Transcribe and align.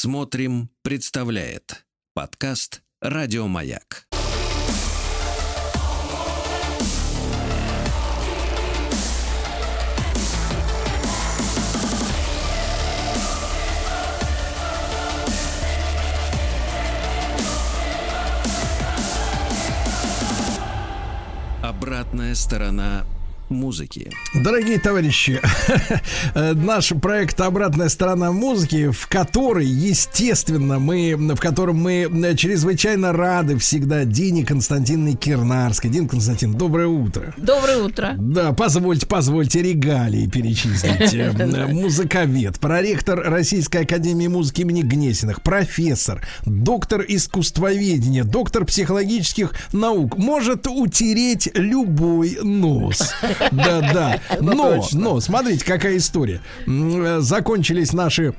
Смотрим, 0.00 0.70
представляет 0.82 1.84
подкаст 2.14 2.82
Радиомаяк. 3.00 4.06
Обратная 21.60 22.36
сторона 22.36 23.04
музыки. 23.50 24.10
Дорогие 24.34 24.78
товарищи, 24.78 25.40
наш 26.34 26.92
проект 27.00 27.40
«Обратная 27.40 27.88
сторона 27.88 28.32
музыки», 28.32 28.90
в 28.90 29.06
который, 29.08 29.66
естественно, 29.66 30.78
мы, 30.78 31.16
в 31.16 31.40
котором 31.40 31.76
мы 31.76 32.08
чрезвычайно 32.36 33.12
рады 33.12 33.58
всегда 33.58 34.04
Дине 34.04 34.44
Константиновне 34.44 35.14
Кирнарской. 35.14 35.90
Дин 35.90 36.08
Константин, 36.08 36.54
доброе 36.54 36.88
утро. 36.88 37.34
Доброе 37.36 37.78
утро. 37.78 38.14
Да, 38.18 38.52
позвольте, 38.52 39.06
позвольте 39.06 39.62
регалии 39.62 40.26
перечислить. 40.26 41.14
Музыковед, 41.72 42.58
проректор 42.58 43.20
Российской 43.20 43.82
Академии 43.82 44.26
Музыки 44.26 44.62
имени 44.62 44.82
Гнесиных, 44.82 45.42
профессор, 45.42 46.26
доктор 46.44 47.04
искусствоведения, 47.06 48.24
доктор 48.24 48.64
психологических 48.64 49.52
наук. 49.72 50.16
Может 50.16 50.66
утереть 50.66 51.50
любой 51.54 52.38
нос. 52.42 53.14
Да, 53.52 53.80
да. 53.80 54.20
Но, 54.40 54.82
но, 54.92 55.20
смотрите, 55.20 55.64
какая 55.64 55.96
история. 55.96 56.40
Э, 56.66 57.18
закончились 57.20 57.92
наши 57.92 58.34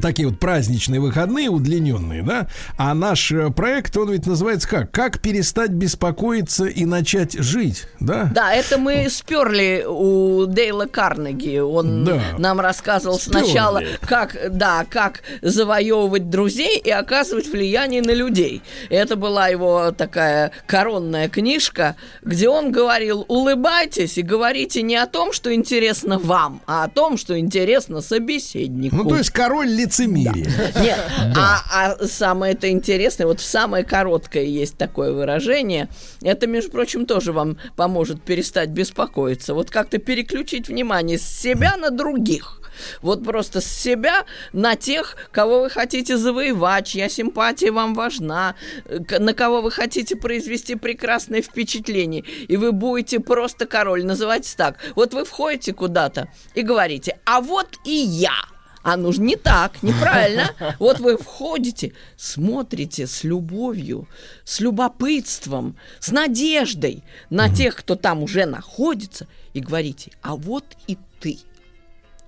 такие 0.00 0.28
вот 0.28 0.38
праздничные 0.38 1.00
выходные, 1.00 1.50
удлиненные, 1.50 2.22
да, 2.22 2.48
а 2.76 2.94
наш 2.94 3.30
э, 3.32 3.50
проект, 3.50 3.96
он 3.96 4.10
ведь 4.10 4.26
называется 4.26 4.68
как? 4.68 4.90
Как 4.90 5.20
перестать 5.20 5.70
беспокоиться 5.70 6.66
и 6.66 6.84
начать 6.84 7.32
жить, 7.34 7.86
да? 8.00 8.30
Да, 8.34 8.52
это 8.54 8.78
мы 8.78 9.08
сперли 9.10 9.84
у 9.86 10.46
Дейла 10.46 10.86
Карнеги. 10.86 11.58
Он 11.58 12.04
да. 12.04 12.20
нам 12.38 12.60
рассказывал 12.60 13.18
сперли. 13.18 13.44
сначала, 13.44 13.82
как, 14.00 14.36
да, 14.50 14.86
как 14.88 15.22
завоевывать 15.42 16.30
друзей 16.30 16.78
и 16.78 16.90
оказывать 16.90 17.48
влияние 17.48 18.02
на 18.02 18.12
людей. 18.12 18.62
Это 18.88 19.16
была 19.16 19.48
его 19.48 19.92
такая 19.92 20.52
коронная 20.66 21.28
книжка, 21.28 21.96
где 22.22 22.48
он 22.48 22.72
говорил, 22.72 23.24
улыбайтесь 23.28 24.18
и 24.18 24.22
говорите 24.22 24.82
не 24.82 24.96
о 24.96 25.06
том, 25.06 25.32
что 25.32 25.54
интересно 25.54 26.18
вам, 26.18 26.62
а 26.66 26.84
о 26.84 26.88
том, 26.88 27.16
что 27.16 27.38
интересно 27.38 28.00
собеседнику. 28.00 28.96
Ну, 28.96 29.04
то 29.04 29.16
есть 29.16 29.30
король 29.30 29.68
лицемерие. 29.82 30.46
Да. 30.74 30.80
Нет, 30.82 30.98
да. 31.34 31.62
а, 31.70 31.92
а 31.92 32.06
самое 32.06 32.54
это 32.54 32.70
интересное, 32.70 33.26
вот 33.26 33.40
самое 33.40 33.84
короткое 33.84 34.44
есть 34.44 34.76
такое 34.76 35.12
выражение. 35.12 35.88
Это, 36.22 36.46
между 36.46 36.70
прочим, 36.70 37.06
тоже 37.06 37.32
вам 37.32 37.58
поможет 37.76 38.22
перестать 38.22 38.70
беспокоиться. 38.70 39.54
Вот 39.54 39.70
как-то 39.70 39.98
переключить 39.98 40.68
внимание 40.68 41.18
с 41.18 41.22
себя 41.22 41.76
на 41.76 41.90
других. 41.90 42.58
Вот 43.02 43.24
просто 43.24 43.60
с 43.60 43.66
себя 43.66 44.24
на 44.52 44.76
тех, 44.76 45.16
кого 45.30 45.60
вы 45.60 45.70
хотите 45.70 46.16
завоевать, 46.16 46.86
чья 46.86 47.08
симпатия 47.08 47.70
вам 47.70 47.94
важна, 47.94 48.54
на 48.86 49.34
кого 49.34 49.60
вы 49.60 49.70
хотите 49.70 50.16
произвести 50.16 50.74
прекрасное 50.74 51.42
впечатление. 51.42 52.24
И 52.48 52.56
вы 52.56 52.72
будете 52.72 53.20
просто 53.20 53.66
король, 53.66 54.04
называть 54.04 54.52
так. 54.56 54.78
Вот 54.94 55.14
вы 55.14 55.24
входите 55.24 55.72
куда-то 55.72 56.28
и 56.54 56.62
говорите, 56.62 57.18
а 57.24 57.40
вот 57.40 57.68
и 57.84 57.92
я– 57.92 58.32
а 58.82 58.96
нужно 58.96 59.24
не 59.24 59.36
так, 59.36 59.82
неправильно. 59.82 60.50
Вот 60.78 61.00
вы 61.00 61.16
входите, 61.16 61.92
смотрите 62.16 63.06
с 63.06 63.24
любовью, 63.24 64.08
с 64.44 64.60
любопытством, 64.60 65.76
с 66.00 66.10
надеждой 66.10 67.02
на 67.30 67.48
тех, 67.48 67.76
кто 67.76 67.96
там 67.96 68.22
уже 68.22 68.46
находится, 68.46 69.26
и 69.54 69.60
говорите, 69.60 70.12
а 70.22 70.36
вот 70.36 70.64
и 70.86 70.98
ты. 71.20 71.38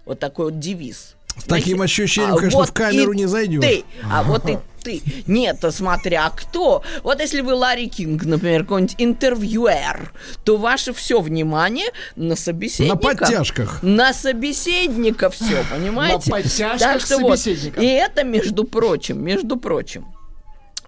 Вот 0.05 0.19
такой 0.19 0.47
вот 0.47 0.59
девиз. 0.59 1.17
С 1.37 1.45
таким 1.45 1.83
ощущением, 1.83 2.35
а 2.35 2.39
конечно, 2.39 2.61
вот 2.61 2.69
в 2.69 2.73
камеру 2.73 3.13
не 3.13 3.27
зайдешь. 3.27 3.61
Ты, 3.61 3.85
а 4.05 4.23
вот 4.23 4.49
и 4.49 4.59
ты. 4.85 5.03
Нет, 5.27 5.65
смотря 5.71 6.31
кто. 6.31 6.83
Вот 7.03 7.21
если 7.21 7.41
вы 7.41 7.55
Ларри 7.55 7.89
Кинг, 7.89 8.25
например, 8.25 8.63
какой-нибудь 8.63 8.95
интервьюер, 8.99 10.13
то 10.45 10.57
ваше 10.57 10.93
все 10.93 11.21
внимание 11.21 11.89
на 12.17 12.37
собеседника. 12.37 12.95
На 12.95 13.01
подтяжках. 13.01 13.83
На 13.83 14.13
собеседника 14.13 15.31
все, 15.31 15.65
понимаете? 15.73 16.31
На 16.31 16.37
подтяжках 16.37 16.79
так 16.79 17.01
что 17.01 17.17
собеседника. 17.17 17.77
Вот. 17.77 17.85
И 17.85 17.89
это, 17.89 18.25
между 18.25 18.65
прочим, 18.65 19.25
между 19.25 19.57
прочим, 19.57 20.07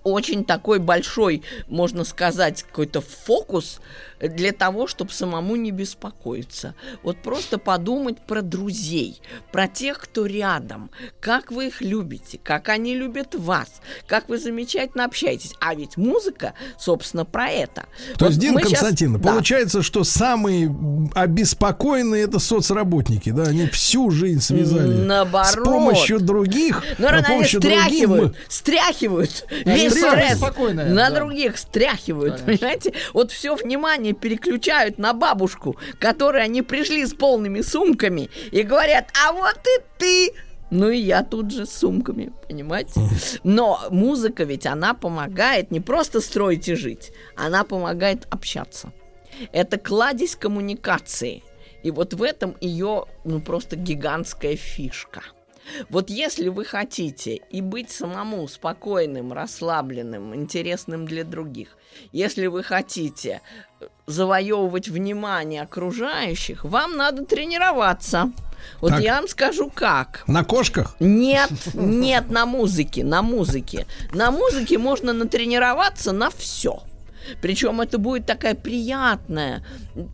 очень 0.06 0.44
такой 0.44 0.78
большой, 0.78 1.43
можно 1.67 2.05
сказать, 2.05 2.62
какой-то 2.62 3.00
фокус 3.00 3.81
для 4.21 4.53
того, 4.53 4.87
чтобы 4.87 5.11
самому 5.11 5.56
не 5.56 5.72
беспокоиться. 5.72 6.75
Вот 7.03 7.19
просто 7.19 7.59
подумать 7.59 8.19
про 8.21 8.41
друзей, 8.41 9.21
про 9.50 9.66
тех, 9.66 9.99
кто 9.99 10.27
рядом, 10.27 10.91
как 11.21 11.50
вы 11.50 11.66
их 11.66 11.81
любите, 11.81 12.39
как 12.43 12.69
они 12.69 12.95
любят 12.95 13.34
вас, 13.34 13.81
как 14.06 14.28
вы 14.28 14.39
замечательно 14.39 15.05
общаетесь. 15.05 15.55
А 15.61 15.75
ведь 15.75 15.97
музыка, 15.97 16.55
собственно, 16.78 17.25
про 17.25 17.49
это. 17.49 17.87
То 18.16 18.27
вот 18.27 18.28
есть, 18.28 18.41
Дин 18.41 18.56
Константин, 18.56 19.15
сейчас... 19.15 19.22
получается, 19.22 19.78
да. 19.78 19.83
что 19.83 20.05
самые 20.05 20.75
обеспокоенные 21.15 22.25
это 22.25 22.39
соцработники, 22.39 23.31
да, 23.31 23.45
они 23.45 23.66
всю 23.66 24.11
жизнь 24.11 24.41
связали. 24.41 25.05
Наоборот. 25.05 25.50
С 25.50 25.55
помощью 25.56 26.21
других. 26.21 26.83
Ну, 26.99 27.09
с 27.09 27.27
помощью 27.27 27.61
стряхивают, 27.61 28.33
другим... 28.33 28.45
стряхивают 28.49 29.47
весь 29.65 29.96
стресс 29.97 30.41
на 30.69 31.11
других, 31.11 31.59
стряхивают, 31.59 32.43
понимаете? 32.45 32.93
Вот 33.12 33.33
все 33.33 33.55
внимание 33.55 33.77
внимание 33.77 34.12
переключают 34.12 34.99
на 34.99 35.12
бабушку, 35.12 35.77
которой 35.99 36.43
они 36.43 36.62
пришли 36.62 37.05
с 37.05 37.15
полными 37.15 37.61
сумками 37.61 38.31
и 38.51 38.62
говорят, 38.62 39.11
а 39.27 39.33
вот 39.33 39.59
и 39.59 39.83
ты, 39.99 40.33
ну 40.71 40.89
и 40.89 40.99
я 40.99 41.23
тут 41.23 41.51
же 41.51 41.67
с 41.67 41.73
сумками, 41.73 42.33
понимаете? 42.49 43.01
Но 43.45 43.81
музыка 43.91 44.45
ведь, 44.45 44.67
она 44.67 44.95
помогает 44.95 45.71
не 45.71 45.81
просто 45.81 46.21
строить 46.21 46.69
и 46.69 46.75
жить, 46.75 47.13
она 47.37 47.65
помогает 47.65 48.27
общаться. 48.31 48.93
Это 49.53 49.78
кладезь 49.78 50.37
коммуникации. 50.37 51.43
И 51.83 51.91
вот 51.91 52.15
в 52.15 52.23
этом 52.23 52.57
ее, 52.61 53.05
ну, 53.25 53.41
просто 53.41 53.77
гигантская 53.77 54.57
фишка– 54.57 55.23
вот 55.88 56.10
если 56.10 56.49
вы 56.49 56.65
хотите 56.65 57.37
и 57.50 57.60
быть 57.60 57.91
самому 57.91 58.47
спокойным, 58.49 59.32
расслабленным, 59.32 60.34
интересным 60.34 61.06
для 61.06 61.25
других, 61.25 61.77
если 62.12 62.47
вы 62.47 62.62
хотите 62.62 63.41
э, 63.81 63.87
завоевывать 64.06 64.88
внимание 64.88 65.62
окружающих, 65.62 66.65
вам 66.65 66.97
надо 66.97 67.25
тренироваться. 67.25 68.32
Вот 68.81 68.91
так. 68.91 69.03
я 69.03 69.16
вам 69.16 69.28
скажу 69.28 69.71
как. 69.72 70.25
На 70.27 70.44
кошках? 70.44 70.97
Нет, 71.00 71.50
нет, 71.75 72.31
на 72.31 72.47
музыке, 72.47 73.04
на 73.04 73.22
музыке. 73.22 73.87
На 74.12 74.31
музыке 74.31 74.78
можно 74.78 75.12
натренироваться 75.12 76.12
на 76.12 76.31
все. 76.31 76.83
Причем 77.43 77.81
это 77.81 77.98
будет 77.98 78.25
такая 78.25 78.54
приятная, 78.54 79.65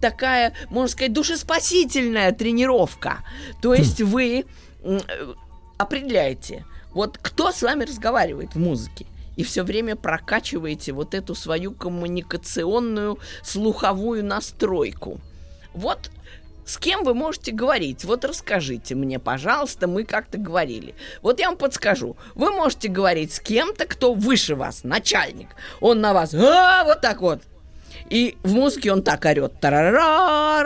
такая, 0.01 0.55
можно 0.71 0.89
сказать, 0.89 1.13
душеспасительная 1.13 2.33
тренировка. 2.33 3.19
То 3.61 3.75
есть 3.75 4.01
вы 4.01 4.47
определяете, 5.83 6.65
вот 6.93 7.19
кто 7.21 7.53
с 7.53 7.63
вами 7.63 7.85
разговаривает 7.85 8.55
в 8.55 8.59
музыке, 8.59 9.07
и 9.37 9.45
все 9.45 9.63
время 9.63 9.97
прокачиваете 9.97 10.93
вот 10.93 11.15
эту 11.15 11.35
свою 11.35 11.73
коммуникационную 11.73 13.19
слуховую 13.43 14.25
настройку. 14.25 15.21
Вот 15.73 16.11
с 16.65 16.77
кем 16.79 17.03
вы 17.03 17.15
можете 17.15 17.51
говорить? 17.51 18.05
Вот 18.05 18.25
расскажите 18.25 18.95
мне, 18.95 19.19
пожалуйста, 19.19 19.89
мы 19.89 20.05
как-то 20.05 20.39
говорили. 20.39 20.95
Вот 21.21 21.41
я 21.41 21.49
вам 21.49 21.57
подскажу. 21.57 22.17
Вы 22.35 22.53
можете 22.53 22.89
говорить 22.89 23.33
с 23.33 23.41
кем-то, 23.41 23.87
кто 23.87 24.15
выше 24.15 24.55
вас, 24.55 24.85
начальник. 24.85 25.49
Он 25.81 26.01
на 26.01 26.13
вас, 26.13 26.33
а, 26.35 26.85
вот 26.85 27.01
так 27.01 27.21
вот. 27.21 27.43
И 28.11 28.37
в 28.43 28.53
музыке 28.53 28.93
он 28.93 29.03
так 29.03 29.25
орет. 29.25 29.55
А 29.63 30.63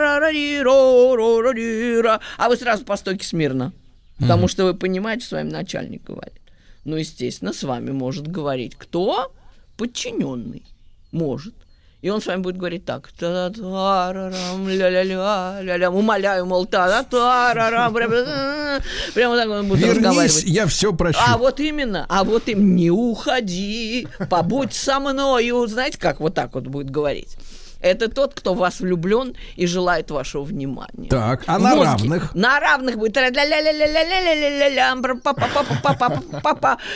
вы 2.47 2.57
сразу 2.57 2.85
по 2.85 2.95
стойке 2.95 3.25
смирно. 3.25 3.73
Потому 4.19 4.45
mm-hmm. 4.45 4.51
что 4.51 4.65
вы 4.65 4.73
понимаете, 4.73 5.25
с 5.25 5.31
вами 5.31 5.49
начальник 5.49 6.03
говорит. 6.03 6.41
Ну, 6.85 6.95
естественно, 6.95 7.53
с 7.53 7.63
вами 7.63 7.91
может 7.91 8.27
говорить 8.27 8.75
кто? 8.75 9.31
Подчиненный. 9.77 10.63
Может. 11.11 11.53
И 12.01 12.09
он 12.09 12.21
с 12.21 12.27
вами 12.27 12.41
будет 12.41 12.57
говорить 12.57 12.85
так. 12.85 13.09
Ля-ля-ля, 13.19 14.21
умоляю, 15.91 16.45
мол, 16.45 16.65
та 16.65 17.03
та 17.03 17.53
Прямо 19.13 19.35
так 19.35 19.49
он 19.49 19.67
будет 19.67 19.81
Вернись, 19.81 19.97
разговаривать. 19.97 20.43
я 20.43 20.67
все 20.67 20.93
прощу. 20.93 21.19
А 21.27 21.37
вот 21.37 21.59
именно, 21.59 22.05
а 22.07 22.23
вот 22.23 22.47
им 22.47 22.75
не 22.75 22.91
уходи, 22.91 24.07
побудь 24.29 24.73
со 24.73 24.99
мною. 24.99 25.67
Знаете, 25.67 25.97
как 25.97 26.19
вот 26.19 26.35
так 26.35 26.53
вот 26.53 26.67
будет 26.67 26.91
говорить. 26.91 27.35
Это 27.81 28.07
тот, 28.09 28.33
кто 28.33 28.53
в 28.53 28.57
вас 28.57 28.79
влюблен 28.79 29.35
и 29.55 29.67
желает 29.67 30.09
вашего 30.11 30.43
внимания. 30.43 31.09
Так, 31.09 31.43
а 31.47 31.59
на 31.59 31.75
равных? 31.75 32.33
На 32.35 32.59
равных 32.59 32.97
будет 32.97 33.15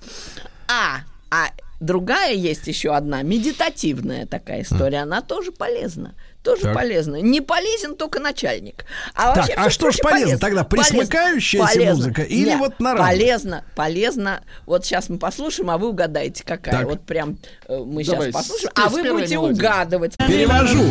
А, 0.68 1.02
а 1.30 1.50
другая 1.80 2.34
есть 2.34 2.68
еще 2.68 2.96
одна, 2.96 3.22
медитативная 3.22 4.26
такая 4.26 4.64
история, 4.64 5.00
она 5.00 5.22
тоже 5.22 5.52
полезна. 5.52 6.16
Тоже 6.44 6.64
Так. 6.64 6.74
полезна. 6.74 7.18
Не 7.18 7.40
полезен 7.40 7.96
только 7.96 8.20
начальник. 8.20 8.86
А, 9.14 9.28
Так, 9.28 9.36
вообще 9.38 9.54
а 9.54 9.70
что 9.70 9.92
ж 9.92 9.98
прочее 10.00 10.22
полезно? 10.24 10.40
Тогда 10.40 10.64
присмыкающаяся 10.64 11.82
музыка 11.94 12.24
или 12.24 12.46
Нет, 12.50 12.60
вот 12.60 12.80
на 12.80 12.94
равных? 12.96 13.08
Полезно, 13.12 13.64
полезно. 13.76 14.42
Вот 14.66 14.84
сейчас 14.84 15.08
мы 15.10 15.20
послушаем, 15.20 15.70
а 15.70 15.78
вы 15.78 15.90
угадаете, 15.90 16.44
какая. 16.44 16.78
Так. 16.80 16.86
Вот 16.86 17.02
прям 17.06 17.38
э, 17.68 17.78
мы 17.78 18.04
Давай, 18.04 18.32
сейчас 18.32 18.34
послушаем, 18.48 18.72
с- 18.76 18.80
а 18.86 18.90
с 18.90 18.94
вы 18.94 19.04
будете 19.12 19.34
мелодии. 19.36 19.54
угадывать. 19.54 20.18
Перевожу. 20.18 20.84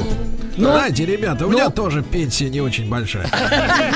Ну? 0.57 0.71
Знаете, 0.73 1.07
ребята, 1.07 1.47
у 1.47 1.51
меня 1.51 1.71
тоже 1.71 2.03
пенсия 2.03 2.49
не 2.49 2.61
очень 2.61 2.89
большая. 2.89 3.27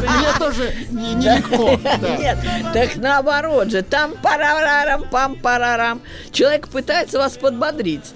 Мне 0.00 0.38
тоже 0.38 0.74
не- 0.90 1.14
нелегко. 1.14 1.78
Нет, 2.18 2.38
так 2.72 2.96
наоборот 2.96 3.70
же. 3.70 3.82
Там 3.82 4.12
парарарам, 4.22 5.04
пам 5.10 5.36
парарам. 5.36 6.00
Человек 6.32 6.68
пытается 6.68 7.18
вас 7.18 7.36
подбодрить. 7.36 8.12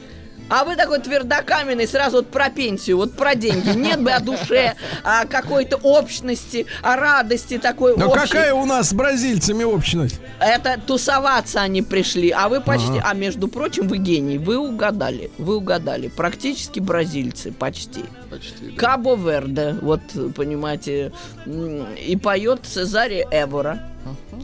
А 0.51 0.65
вы 0.65 0.75
такой 0.75 0.99
твердокаменный, 0.99 1.87
сразу 1.87 2.19
вот 2.19 2.31
про 2.31 2.51
пенсию, 2.51 2.97
вот 2.97 3.15
про 3.15 3.37
деньги. 3.37 3.71
Нет 3.71 4.03
бы 4.03 4.11
о 4.11 4.19
душе, 4.21 4.75
о 5.05 5.25
какой-то 5.25 5.77
общности, 5.77 6.67
о 6.83 6.97
радости 6.97 7.57
такой 7.59 7.97
Но 7.97 8.09
общей. 8.09 8.21
какая 8.21 8.53
у 8.53 8.67
нас 8.67 8.89
с 8.89 8.93
бразильцами 8.93 9.63
общность? 9.63 10.21
Это 10.41 10.81
тусоваться 10.85 11.61
они 11.61 11.83
пришли, 11.83 12.31
а 12.31 12.49
вы 12.49 12.61
почти... 12.61 13.01
А 13.03 13.15
между 13.15 13.47
прочим, 13.47 13.87
вы 13.87 13.99
гений, 13.99 14.39
вы 14.39 14.59
угадали, 14.59 15.31
вы 15.39 15.57
угадали. 15.57 16.09
Практически 16.09 16.81
бразильцы, 16.81 17.53
почти. 17.53 18.05
Почти. 18.29 18.73
Кабо 18.77 19.15
Верде, 19.15 19.77
вот, 19.81 20.01
понимаете, 20.35 21.13
и 21.47 22.17
поет 22.17 22.61
Цезаре 22.65 23.27
Эвора. 23.31 23.87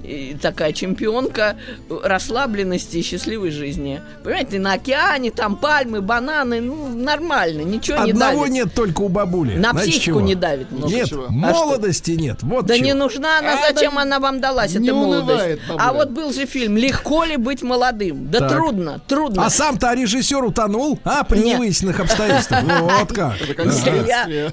И 0.04 0.36
такая 0.40 0.72
чемпионка 0.72 1.56
расслабленности 2.02 2.98
и 2.98 3.02
счастливой 3.02 3.50
жизни. 3.50 4.00
Понимаете, 4.22 4.58
на 4.58 4.74
океане, 4.74 5.30
там 5.30 5.56
пальмы, 5.56 6.00
бананы, 6.00 6.60
ну, 6.60 6.88
нормально, 6.88 7.62
ничего 7.62 7.98
не 8.04 8.12
Одного 8.12 8.40
давит. 8.40 8.52
нет 8.52 8.74
только 8.74 9.00
у 9.02 9.08
бабули. 9.08 9.56
На 9.56 9.70
Знаете 9.72 9.90
психику 9.92 10.04
чего? 10.18 10.20
не 10.20 10.34
давит. 10.34 10.70
много 10.70 10.92
Нет, 10.94 11.08
чего. 11.08 11.24
А 11.26 11.30
молодости 11.32 12.12
нет. 12.12 12.42
Вот 12.42 12.66
Да 12.66 12.74
чего. 12.76 12.86
не 12.86 12.94
нужна 12.94 13.38
она, 13.38 13.54
А, 13.54 13.72
зачем 13.72 13.98
она 13.98 14.20
вам 14.20 14.40
далась, 14.40 14.74
не 14.74 14.86
эта 14.86 14.94
молодость? 14.94 15.28
унывает 15.30 15.60
бабуля. 15.68 15.82
А 15.84 15.92
вот 15.92 16.10
был 16.10 16.32
же 16.32 16.46
фильм 16.46 16.76
«Легко 16.76 17.24
ли 17.24 17.36
быть 17.36 17.62
молодым?» 17.62 18.30
Да 18.30 18.40
Так. 18.40 18.52
трудно, 18.52 19.00
трудно. 19.08 19.44
А 19.46 19.50
сам-то 19.50 19.92
режиссер 19.94 20.44
утонул, 20.44 20.98
а, 21.04 21.24
при 21.24 21.38
Нет. 21.38 21.58
невыясненных 21.58 22.00
обстоятельствах. 22.00 22.62
Вот 22.86 23.12
как. 23.12 23.34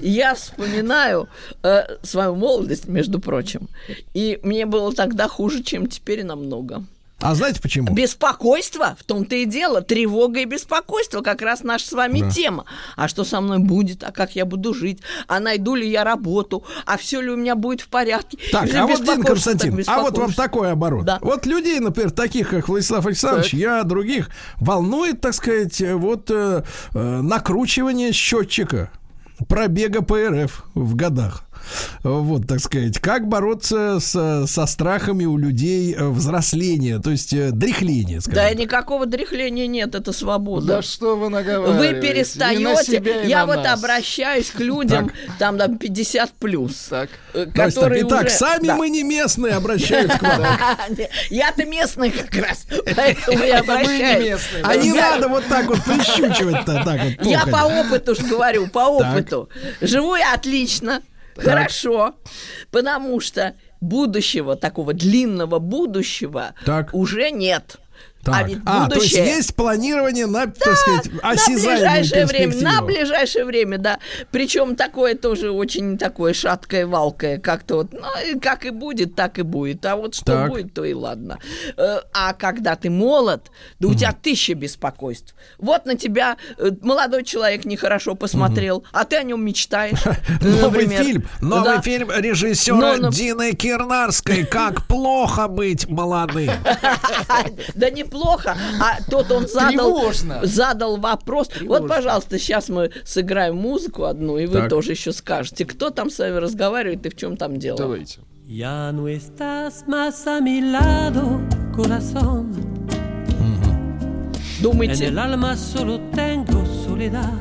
Я 0.02 0.34
вспоминаю 0.34 1.28
э, 1.62 1.96
свою 2.02 2.34
молодость, 2.34 2.88
между 2.88 3.20
прочим. 3.20 3.68
И 4.14 4.38
мне 4.42 4.66
было 4.66 4.92
тогда 4.92 5.28
хуже, 5.34 5.62
чем 5.62 5.88
теперь 5.88 6.24
намного. 6.24 6.84
А 7.20 7.34
знаете 7.34 7.60
почему? 7.60 7.92
Беспокойство, 7.92 8.96
в 9.00 9.04
том-то 9.04 9.34
и 9.34 9.46
дело, 9.46 9.80
тревога 9.80 10.40
и 10.40 10.44
беспокойство, 10.44 11.22
как 11.22 11.42
раз 11.42 11.62
наша 11.62 11.86
с 11.86 11.92
вами 11.92 12.30
тема. 12.30 12.66
А 12.96 13.08
что 13.08 13.24
со 13.24 13.40
мной 13.40 13.58
будет, 13.58 14.04
а 14.04 14.12
как 14.12 14.36
я 14.36 14.44
буду 14.44 14.74
жить, 14.74 15.00
а 15.26 15.40
найду 15.40 15.74
ли 15.74 15.88
я 15.88 16.04
работу, 16.04 16.64
а 16.84 16.98
все 16.98 17.20
ли 17.20 17.30
у 17.30 17.36
меня 17.36 17.54
будет 17.54 17.80
в 17.80 17.88
порядке. 17.88 18.38
Так, 18.52 18.68
а 18.74 18.86
вот, 18.86 19.04
Дин 19.04 19.22
Константин, 19.22 19.82
а 19.86 20.02
вот 20.02 20.18
вам 20.18 20.32
такой 20.32 20.72
оборот. 20.72 21.04
Да. 21.04 21.18
Вот 21.22 21.46
людей, 21.46 21.80
например, 21.80 22.10
таких, 22.10 22.50
как 22.50 22.68
Владислав 22.68 23.06
Александрович, 23.06 23.52
Так. 23.52 23.60
я, 23.60 23.82
других, 23.84 24.28
волнует, 24.60 25.20
так 25.20 25.34
сказать, 25.34 25.80
вот 25.80 26.30
э, 26.30 26.62
э, 26.94 27.20
накручивание 27.22 28.12
счетчика 28.12 28.90
пробега 29.48 30.02
ПРФ 30.02 30.64
в 30.74 30.94
годах. 30.94 31.44
Вот, 32.02 32.46
так 32.46 32.60
сказать, 32.60 32.98
как 32.98 33.28
бороться 33.28 33.98
с, 34.00 34.46
со 34.46 34.66
страхами 34.66 35.24
у 35.24 35.36
людей 35.36 35.94
э, 35.94 36.08
взросления, 36.08 36.98
то 36.98 37.10
есть 37.10 37.32
э, 37.32 37.50
дряхления, 37.50 38.20
скажем. 38.20 38.34
Да 38.42 38.48
так. 38.48 38.58
никакого 38.58 39.06
дряхления 39.06 39.66
нет, 39.66 39.94
это 39.94 40.12
свобода. 40.12 40.66
Да 40.66 40.82
что 40.82 41.16
вы 41.16 41.28
наговариваете? 41.30 41.78
Вы 41.78 41.86
И 41.86 41.92
на 41.94 42.00
перестаете, 42.00 42.84
себя, 42.84 43.22
и 43.22 43.28
я 43.28 43.40
на 43.40 43.46
вот 43.46 43.64
нас. 43.64 43.78
обращаюсь 43.78 44.50
к 44.50 44.60
людям, 44.60 45.10
там, 45.38 45.58
там 45.58 45.78
50 45.78 46.32
плюс, 46.32 46.86
Так. 46.90 47.08
э, 47.32 47.46
так, 47.54 47.74
которые 47.74 48.02
итак, 48.02 48.26
уже- 48.26 48.34
сами 48.36 48.66
Да. 48.68 48.76
мы 48.76 48.88
не 48.90 49.02
местные, 49.02 49.54
обращаются 49.54 50.18
к 50.18 50.22
вам. 50.22 50.42
Я-то 51.30 51.64
местный 51.64 52.10
как 52.10 52.34
раз, 52.36 52.66
поэтому 52.96 53.44
я 53.44 53.60
обращаюсь. 53.60 54.24
местные, 54.30 54.62
А 54.64 54.76
не 54.76 54.92
надо 54.92 55.28
вот 55.28 55.44
так 55.46 55.66
вот 55.66 55.82
прищучивать-то, 55.84 56.82
так. 56.84 57.00
Я 57.26 57.46
по 57.46 57.64
опыту 57.64 58.14
ж 58.14 58.18
говорю, 58.18 58.66
по 58.68 58.80
опыту. 58.88 59.48
Живу 59.80 60.14
я 60.16 60.34
отлично, 60.34 61.02
хорошо, 61.36 62.14
потому 62.70 63.20
что 63.20 63.54
будущего, 63.80 64.56
такого 64.56 64.94
длинного 64.94 65.58
будущего 65.58 66.54
Так. 66.64 66.94
уже 66.94 67.30
нет. 67.30 67.76
Так. 68.24 68.34
А 68.34 68.42
ведь 68.44 68.58
А, 68.64 68.88
то 68.88 68.96
есть 68.96 69.12
будущее... 69.14 69.36
есть 69.36 69.54
планирование 69.54 70.26
на, 70.26 70.46
так 70.46 70.76
сказать, 70.76 71.12
на 71.22 71.30
осязаемую 71.30 71.76
ближайшее 71.78 72.26
время, 72.26 72.56
на 72.62 72.82
ближайшее 72.82 73.44
время, 73.44 73.78
да. 73.78 73.98
Причем 74.30 74.76
такое 74.76 75.14
тоже 75.14 75.50
очень 75.50 75.98
такое 75.98 76.32
шаткое, 76.32 76.86
валкое, 76.86 77.38
как-то 77.38 77.76
вот, 77.76 77.92
ну, 77.92 78.40
как 78.40 78.64
и 78.64 78.70
будет, 78.70 79.14
так 79.14 79.38
и 79.38 79.42
будет. 79.42 79.84
А 79.86 79.96
вот 79.96 80.14
что 80.14 80.24
Так. 80.24 80.48
будет, 80.50 80.74
то 80.74 80.84
и 80.84 80.94
ладно. 80.94 81.38
Э, 81.76 81.98
А 82.12 82.32
когда 82.32 82.76
ты 82.76 82.90
молод, 82.90 83.50
да 83.78 83.88
у 83.88 83.94
тебя 83.94 84.12
тысяча 84.12 84.54
беспокойств. 84.54 85.34
Вот 85.58 85.86
на 85.86 85.96
тебя 85.96 86.36
э, 86.58 86.70
молодой 86.80 87.24
человек 87.24 87.64
нехорошо 87.64 88.14
посмотрел, 88.14 88.84
а 88.92 89.04
ты 89.04 89.16
о 89.16 89.22
нем 89.22 89.44
мечтаешь. 89.44 89.98
Новый 90.40 90.86
фильм, 90.86 91.24
новый 91.40 91.76
Да. 91.76 91.82
фильм 91.82 92.10
режиссера. 92.10 93.10
Дины 93.10 93.52
Кирнарской 93.52 94.44
«Как 94.44 94.86
плохо 94.86 95.48
быть 95.48 95.88
молодым». 95.88 96.50
Да 97.74 97.90
не 97.90 98.04
неплохо, 98.14 98.56
а 98.80 99.02
тот 99.10 99.30
он 99.30 99.46
задал, 99.48 99.70
Тревожно. 99.98 100.40
задал 100.44 100.96
вопрос. 100.98 101.48
Вот, 101.66 101.88
пожалуйста, 101.88 102.38
сейчас 102.38 102.68
мы 102.68 102.90
сыграем 103.04 103.56
музыку 103.56 104.04
одну, 104.04 104.38
и 104.38 104.46
вы 104.46 104.60
Так. 104.60 104.70
тоже 104.70 104.92
еще 104.92 105.12
скажете, 105.12 105.64
кто 105.64 105.90
там 105.90 106.10
с 106.10 106.18
вами 106.18 106.36
разговаривает 106.36 107.04
и 107.06 107.08
в 107.10 107.16
чем 107.16 107.36
там 107.36 107.58
дело. 107.58 107.78
Давайте. 107.78 108.20
Ya 108.46 108.92
no 108.92 109.08
estás 109.08 109.84
más 109.86 110.26
a 110.26 110.38
mi 110.40 110.60
lado, 110.60 111.40
corazón. 111.74 112.52
En 114.58 114.62
Думаете, 114.62 115.06
el 115.06 115.18
alma 115.18 115.56
solo 115.56 115.98
tengo 116.14 116.62
soledad. 116.86 117.32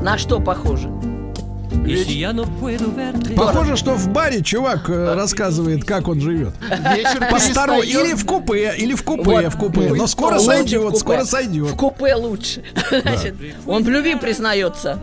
на 0.00 0.16
что 0.16 0.38
похоже? 0.40 0.88
Похоже, 3.36 3.76
что 3.76 3.94
в 3.94 4.08
баре 4.08 4.42
чувак 4.42 4.88
э, 4.88 5.14
рассказывает, 5.14 5.84
как 5.84 6.08
он 6.08 6.20
живет. 6.20 6.54
Вечер 6.60 7.28
Постарой, 7.30 7.82
перестает. 7.82 8.06
или 8.06 8.14
в 8.14 8.24
купе, 8.24 8.74
или 8.78 8.94
в 8.94 9.02
купе, 9.02 9.22
Вот. 9.22 9.44
в 9.54 9.56
купе. 9.58 9.92
Но 9.94 10.06
скоро 10.06 10.34
Лучше 10.34 10.46
сойдет, 10.46 10.82
купе. 10.82 10.98
скоро 10.98 11.24
сойдет. 11.24 11.66
В 11.70 11.76
купе 11.76 12.14
лучше. 12.14 12.62
Значит, 12.90 13.34
он 13.66 13.84
в 13.84 13.88
любви 13.88 14.14
признается. 14.16 14.98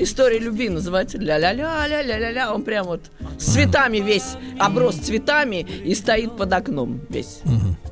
История 0.00 0.38
любви 0.38 0.68
называется 0.68 1.18
ля-ля-ля-ля-ля-ля-ля. 1.18 2.52
Он 2.54 2.62
прям 2.62 2.86
вот 2.86 3.02
с 3.38 3.44
цветами 3.52 3.98
весь, 3.98 4.36
оброс 4.58 4.94
цветами 4.96 5.66
и 5.84 5.94
стоит 5.94 6.36
под 6.36 6.52
окном 6.52 7.00
весь. 7.08 7.40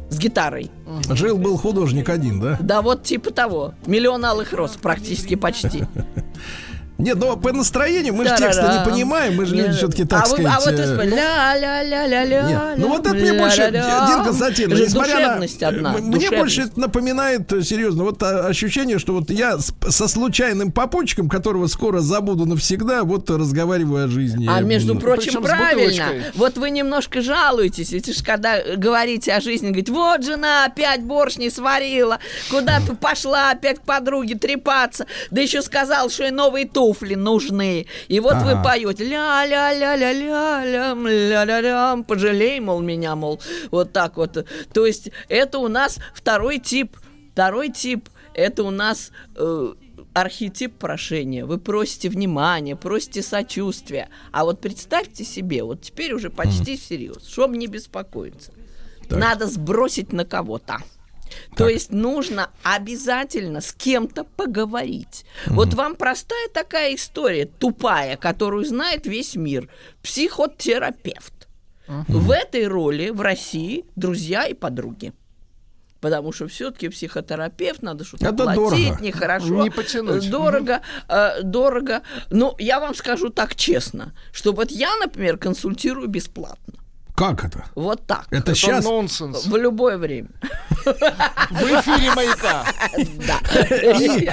С 0.08 0.18
гитарой. 0.18 0.70
Жил 1.10 1.36
был 1.36 1.56
художник 1.58 2.08
один, 2.08 2.40
да? 2.40 2.56
Да 2.60 2.80
вот 2.82 3.02
типа 3.02 3.30
того. 3.32 3.74
Миллион 3.86 4.24
алых 4.24 4.52
роз 4.52 4.72
практически 4.80 5.34
почти. 5.34 5.84
Нет, 6.98 7.16
но 7.18 7.36
по 7.36 7.52
настроению 7.52 8.14
мы 8.14 8.26
же 8.26 8.34
текста 8.36 8.78
не 8.78 8.90
понимаем, 8.90 9.36
мы 9.36 9.44
же 9.46 9.54
люди 9.54 9.72
все-таки, 9.76 10.04
так 10.04 10.24
а 10.24 10.28
вы- 10.28 10.36
сказать... 10.36 10.52
А 10.56 10.60
вот 10.60 10.78
э, 10.78 11.06
ля-ля-ля-ля-ля. 11.06 12.42
Нет, 12.42 12.78
ну 12.78 12.88
вот 12.88 13.06
это 13.06 13.14
мне 13.14 13.32
больше, 13.34 13.70
Дин 13.70 14.24
Константин, 14.24 14.66
Это 14.68 14.76
же 14.76 14.84
несмотря 14.84 15.14
на... 15.14 15.20
душевность 15.26 15.62
одна. 15.62 15.94
м- 15.96 16.04
Мне 16.06 16.30
больше 16.30 16.62
это 16.62 16.80
напоминает, 16.80 17.52
э, 17.52 17.62
серьезно, 17.62 18.04
вот 18.04 18.22
а, 18.22 18.46
ощущение, 18.46 18.98
что 18.98 19.12
вот 19.14 19.30
я 19.30 19.58
с- 19.58 19.74
со 19.88 20.08
случайным 20.08 20.72
попутчиком, 20.72 21.28
которого 21.28 21.66
скоро 21.66 22.00
забуду 22.00 22.46
навсегда, 22.46 23.04
вот 23.04 23.28
разговариваю 23.30 24.06
о 24.06 24.08
жизни. 24.08 24.48
А 24.50 24.60
между 24.60 24.96
прочим, 24.98 25.42
правильно. 25.42 26.04
Вот 26.34 26.56
вы 26.56 26.70
немножко 26.70 27.20
жалуетесь, 27.20 27.92
ведь 27.92 28.14
ж 28.16 28.22
когда 28.24 28.56
говорите 28.76 29.32
о 29.32 29.40
жизни, 29.40 29.66
говорите, 29.68 29.92
вот 29.92 30.24
жена 30.24 30.64
опять 30.64 31.02
борщ 31.02 31.36
не 31.36 31.50
сварила, 31.50 32.18
куда 32.50 32.80
ты 32.80 32.94
пошла 32.94 33.50
опять 33.50 33.78
к 33.80 33.82
подруге 33.82 34.36
трепаться, 34.36 35.06
да 35.30 35.40
еще 35.40 35.62
сказал, 35.62 36.08
что 36.10 36.24
и 36.26 36.30
новые 36.30 36.66
туфли 36.86 37.14
нужны. 37.14 37.86
И 38.08 38.20
вот 38.20 38.36
вы 38.36 38.52
Ага. 38.52 38.62
поете 38.62 39.04
ля-ля-ля-ля-ля-ля, 39.04 40.94
ля-ля-ля, 40.94 42.04
пожалей, 42.06 42.60
мол, 42.60 42.80
меня, 42.80 43.16
мол, 43.16 43.40
вот 43.70 43.92
так 43.92 44.16
вот. 44.16 44.46
То 44.72 44.86
есть 44.86 45.10
это 45.28 45.58
у 45.58 45.68
нас 45.68 45.98
второй 46.14 46.58
тип, 46.58 46.96
второй 47.32 47.70
тип, 47.70 48.08
это 48.34 48.62
у 48.62 48.70
нас... 48.70 49.10
э, 49.36 49.74
архетип 50.14 50.78
прошения. 50.78 51.44
Вы 51.44 51.58
просите 51.58 52.08
внимания, 52.08 52.74
просите 52.74 53.20
сочувствия. 53.20 54.08
А 54.32 54.44
вот 54.44 54.60
представьте 54.62 55.24
себе, 55.24 55.62
вот 55.62 55.82
теперь 55.82 56.14
уже 56.14 56.30
почти 56.30 56.78
всерьез, 56.78 57.26
чтобы 57.28 57.58
не 57.58 57.66
беспокоиться. 57.66 58.52
Надо 59.10 59.46
сбросить 59.46 60.14
на 60.14 60.24
кого-то. 60.24 60.78
То 61.56 61.68
есть 61.68 61.90
нужно 61.90 62.50
обязательно 62.62 63.60
с 63.60 63.72
кем-то 63.72 64.24
поговорить. 64.24 65.24
Вот 65.46 65.74
вам 65.74 65.96
простая 65.96 66.48
такая 66.52 66.94
история, 66.94 67.46
тупая, 67.46 68.16
которую 68.16 68.64
знает 68.64 69.06
весь 69.06 69.36
мир. 69.36 69.68
Психотерапевт. 70.02 71.48
В 71.86 72.30
этой 72.30 72.66
роли 72.66 73.10
в 73.10 73.20
России 73.20 73.84
друзья 73.94 74.46
и 74.46 74.54
подруги. 74.54 75.12
Потому 76.00 76.32
что 76.32 76.46
все-таки 76.46 76.88
психотерапевт, 76.88 77.82
надо 77.82 78.04
что-то 78.04 78.26
Это 78.26 78.44
платить, 78.44 78.86
дорого. 78.88 79.02
нехорошо. 79.02 79.62
Не 79.62 79.70
потянуть. 79.70 80.30
Дорого, 80.30 80.82
э, 81.08 81.42
дорого. 81.42 82.02
Ну, 82.30 82.54
я 82.58 82.80
вам 82.80 82.94
скажу 82.94 83.30
так 83.30 83.54
честно, 83.56 84.14
что 84.30 84.52
вот 84.52 84.70
я, 84.70 84.94
например, 84.96 85.38
консультирую 85.38 86.08
бесплатно. 86.08 86.74
Как 87.16 87.44
это? 87.44 87.64
Вот 87.74 88.06
так. 88.06 88.26
Это 88.30 88.52
Это 88.52 88.54
сейчас... 88.54 88.84
нонсенс. 88.84 89.46
В 89.46 89.56
любое 89.56 89.96
время. 89.96 90.28
В 90.84 91.62
эфире 91.62 92.12
маяка. 92.14 92.66
И, 92.98 94.30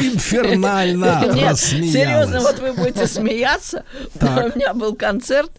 и 0.00 0.08
инфернально 0.08 1.30
Нет, 1.32 1.56
серьезно, 1.56 2.40
вот 2.40 2.58
вы 2.58 2.72
будете 2.72 3.06
смеяться. 3.06 3.84
У 4.20 4.24
меня 4.24 4.74
был 4.74 4.96
концерт. 4.96 5.52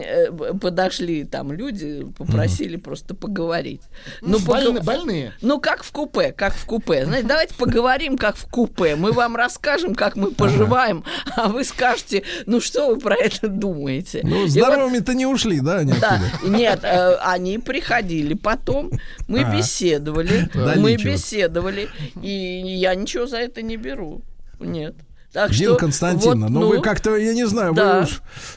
Э, 0.00 0.30
Подошли 0.60 1.24
там 1.24 1.52
люди, 1.52 2.06
попросили 2.16 2.76
просто 2.76 3.14
поговорить. 3.14 3.80
Ну, 4.20 4.38
Больны- 4.38 4.78
погов- 4.80 4.84
Больные. 4.84 5.32
Ну, 5.42 5.60
как 5.60 5.82
в 5.84 5.92
купе, 5.92 6.32
как 6.32 6.54
в 6.54 6.64
купе. 6.66 7.04
Знаете, 7.04 7.26
давайте 7.26 7.54
поговорим, 7.54 8.16
как 8.18 8.36
в 8.36 8.48
купе. 8.50 8.96
Мы 8.96 9.12
вам 9.12 9.36
расскажем, 9.36 9.94
как 9.94 10.16
мы 10.16 10.30
поживаем, 10.30 11.04
а 11.36 11.48
вы 11.48 11.64
скажете, 11.64 12.22
ну, 12.46 12.60
что 12.60 12.88
вы 12.88 12.98
про 12.98 13.14
это 13.16 13.48
думаете. 13.48 14.20
Ну, 14.22 14.36
И 14.36 14.40
вот 14.42 14.50
здоровыми-то 14.50 15.14
не 15.14 15.26
ушли, 15.26 15.60
да, 15.60 15.78
они 15.78 15.92
да, 16.00 16.20
нет, 16.44 16.80
э, 16.82 17.16
они 17.16 17.58
приходили 17.58 18.34
потом, 18.34 18.90
мы 19.28 19.44
беседовали, 19.56 20.48
мы 20.78 20.96
беседовали, 21.12 21.88
и 22.22 22.28
я 22.30 22.94
ничего 22.94 23.26
за 23.26 23.38
это 23.38 23.62
не 23.62 23.76
беру, 23.76 24.22
нет. 24.60 24.94
Так 25.36 25.50
Дин 25.50 25.68
что 25.68 25.76
Константиновна, 25.76 26.46
вот, 26.46 26.50
ну, 26.50 26.68
вы 26.68 26.80
как-то, 26.80 27.14
я 27.14 27.34
не 27.34 27.46
знаю, 27.46 27.74
да. 27.74 28.06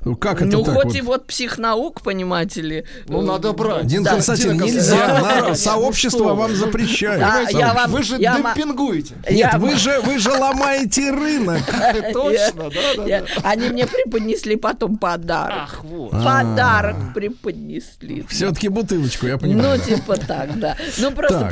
вы 0.06 0.12
уж- 0.12 0.16
как 0.18 0.42
это 0.42 0.46
ну, 0.58 0.64
так 0.64 0.76
хоть 0.76 0.86
вот? 0.86 0.96
и 0.96 1.02
вот 1.02 1.28
психнаук, 1.28 2.00
понимаете 2.02 2.62
ли. 2.62 2.86
Ну, 3.10 3.22
э, 3.22 3.26
надо 3.26 3.52
брать. 3.52 3.86
Дин 3.86 4.02
Да. 4.02 4.12
Константин, 4.12 4.54
нельзя, 4.62 5.20
на- 5.22 5.50
ну, 5.50 5.56
сообщество 5.56 6.36
вам 6.36 6.56
запрещает. 6.56 7.20
Да, 7.20 7.42
я 7.50 7.74
вам- 7.74 7.92
Вы 7.92 8.02
же 8.04 8.16
я 8.18 8.38
демпингуете. 8.38 9.16
Нет, 9.30 9.38
я- 9.52 9.58
вы 9.58 9.76
же, 9.76 10.00
вы 10.06 10.20
же 10.20 10.32
ломаете 10.32 11.12
рынок. 11.12 11.60
Точно, 12.14 12.70
да, 12.70 12.96
да, 12.96 13.06
да. 13.06 13.26
Они 13.44 13.68
мне 13.68 13.86
преподнесли 13.86 14.56
потом 14.56 14.96
подарок. 14.98 15.58
Ах, 15.64 15.84
вот. 15.84 16.12
Подарок 16.12 16.96
преподнесли. 17.14 18.26
Все-таки 18.30 18.70
бутылочку, 18.70 19.28
я 19.28 19.38
понимаю. 19.38 19.78
Ну, 19.78 19.96
типа 19.96 20.16
так, 20.16 20.58
да. 20.58 20.78
Ну, 20.98 21.12
просто 21.12 21.50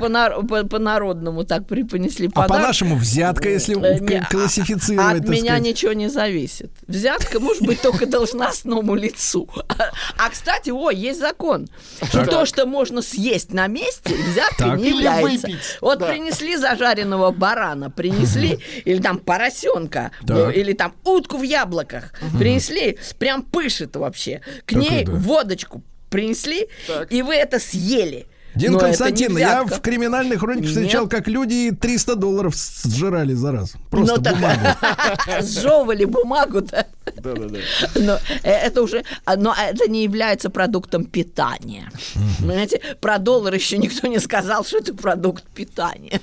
по-народному 0.69 1.43
так 1.43 1.67
преподнесли 1.67 2.27
А 2.27 2.43
подарок. 2.43 2.61
по-нашему 2.61 2.95
взятка, 2.95 3.49
если 3.49 3.75
Э, 3.77 4.23
классифицировать, 4.29 5.16
От 5.17 5.25
так 5.25 5.31
меня 5.31 5.55
сказать. 5.55 5.63
ничего 5.63 5.93
не 5.93 6.07
зависит. 6.09 6.71
Взятка 6.87 7.39
может 7.39 7.63
быть 7.63 7.81
только 7.81 8.05
должностному 8.05 8.95
лицу. 8.95 9.49
А, 10.17 10.29
кстати, 10.29 10.69
о, 10.69 10.89
есть 10.89 11.19
закон, 11.19 11.67
что 12.09 12.25
то, 12.25 12.45
что 12.45 12.65
можно 12.65 13.01
съесть 13.01 13.53
на 13.53 13.67
месте, 13.67 14.15
взяткой 14.15 14.71
Так. 14.71 14.79
не 14.79 14.89
является. 14.89 15.49
Вот 15.81 15.99
принесли 15.99 16.57
зажаренного 16.57 17.31
барана, 17.31 17.89
принесли, 17.89 18.59
или 18.85 19.01
там 19.01 19.19
поросенка, 19.19 20.11
или 20.27 20.73
там 20.73 20.93
утку 21.03 21.37
в 21.37 21.43
яблоках, 21.43 22.13
принесли, 22.37 22.97
прям 23.19 23.43
пышет 23.43 23.95
вообще. 23.95 24.41
К 24.65 24.73
ней 24.73 25.05
водочку 25.05 25.83
принесли, 26.09 26.67
и 27.09 27.21
вы 27.21 27.35
это 27.35 27.59
съели. 27.59 28.27
Дин 28.55 28.73
Но 28.73 28.79
Константин, 28.79 29.37
я 29.37 29.63
в 29.63 29.81
криминальной 29.81 30.37
хронике 30.37 30.67
встречал, 30.67 31.03
Нет. 31.03 31.11
как 31.11 31.27
люди 31.27 31.71
300 31.71 32.15
долларов 32.15 32.55
сжирали 32.55 33.33
за 33.33 33.51
раз. 33.51 33.73
Просто 33.91 34.15
Ну, 34.17 34.23
так- 34.23 34.35
бумагу. 34.35 34.59
Сжевывали 35.41 36.05
бумагу-то. 36.05 36.87
Да, 37.17 37.33
да, 37.33 37.47
да. 37.47 37.59
Но 37.95 38.19
э, 38.43 38.51
это 38.51 38.81
уже, 38.81 39.03
а, 39.25 39.35
но 39.37 39.53
это 39.57 39.89
не 39.89 40.03
является 40.03 40.49
продуктом 40.49 41.05
питания. 41.05 41.89
Понимаете, 42.39 42.81
про 42.99 43.17
доллар 43.17 43.53
еще 43.53 43.77
никто 43.77 44.07
не 44.07 44.19
сказал, 44.19 44.65
что 44.65 44.79
это 44.79 44.93
продукт 44.93 45.43
питания. 45.53 46.19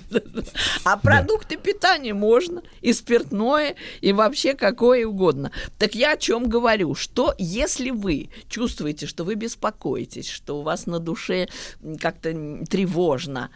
А 0.85 0.97
продукты 0.97 1.57
питания 1.57 2.13
можно, 2.15 2.63
и 2.83 2.93
спиртное, 2.93 3.77
и 4.01 4.13
вообще 4.13 4.55
какое 4.55 5.07
угодно. 5.07 5.53
Так 5.79 5.95
я 5.95 6.13
о 6.13 6.17
чем 6.17 6.49
говорю, 6.49 6.95
что 6.95 7.35
если 7.39 7.91
вы 7.91 8.29
чувствуете, 8.49 9.07
что 9.07 9.25
вы 9.25 9.37
беспокоитесь, 9.37 10.29
что 10.29 10.59
у 10.59 10.63
вас 10.63 10.87
на 10.87 10.99
душе 10.99 11.49
м, 11.83 11.97
как-то 12.25 12.67
тревожно, 12.67 13.51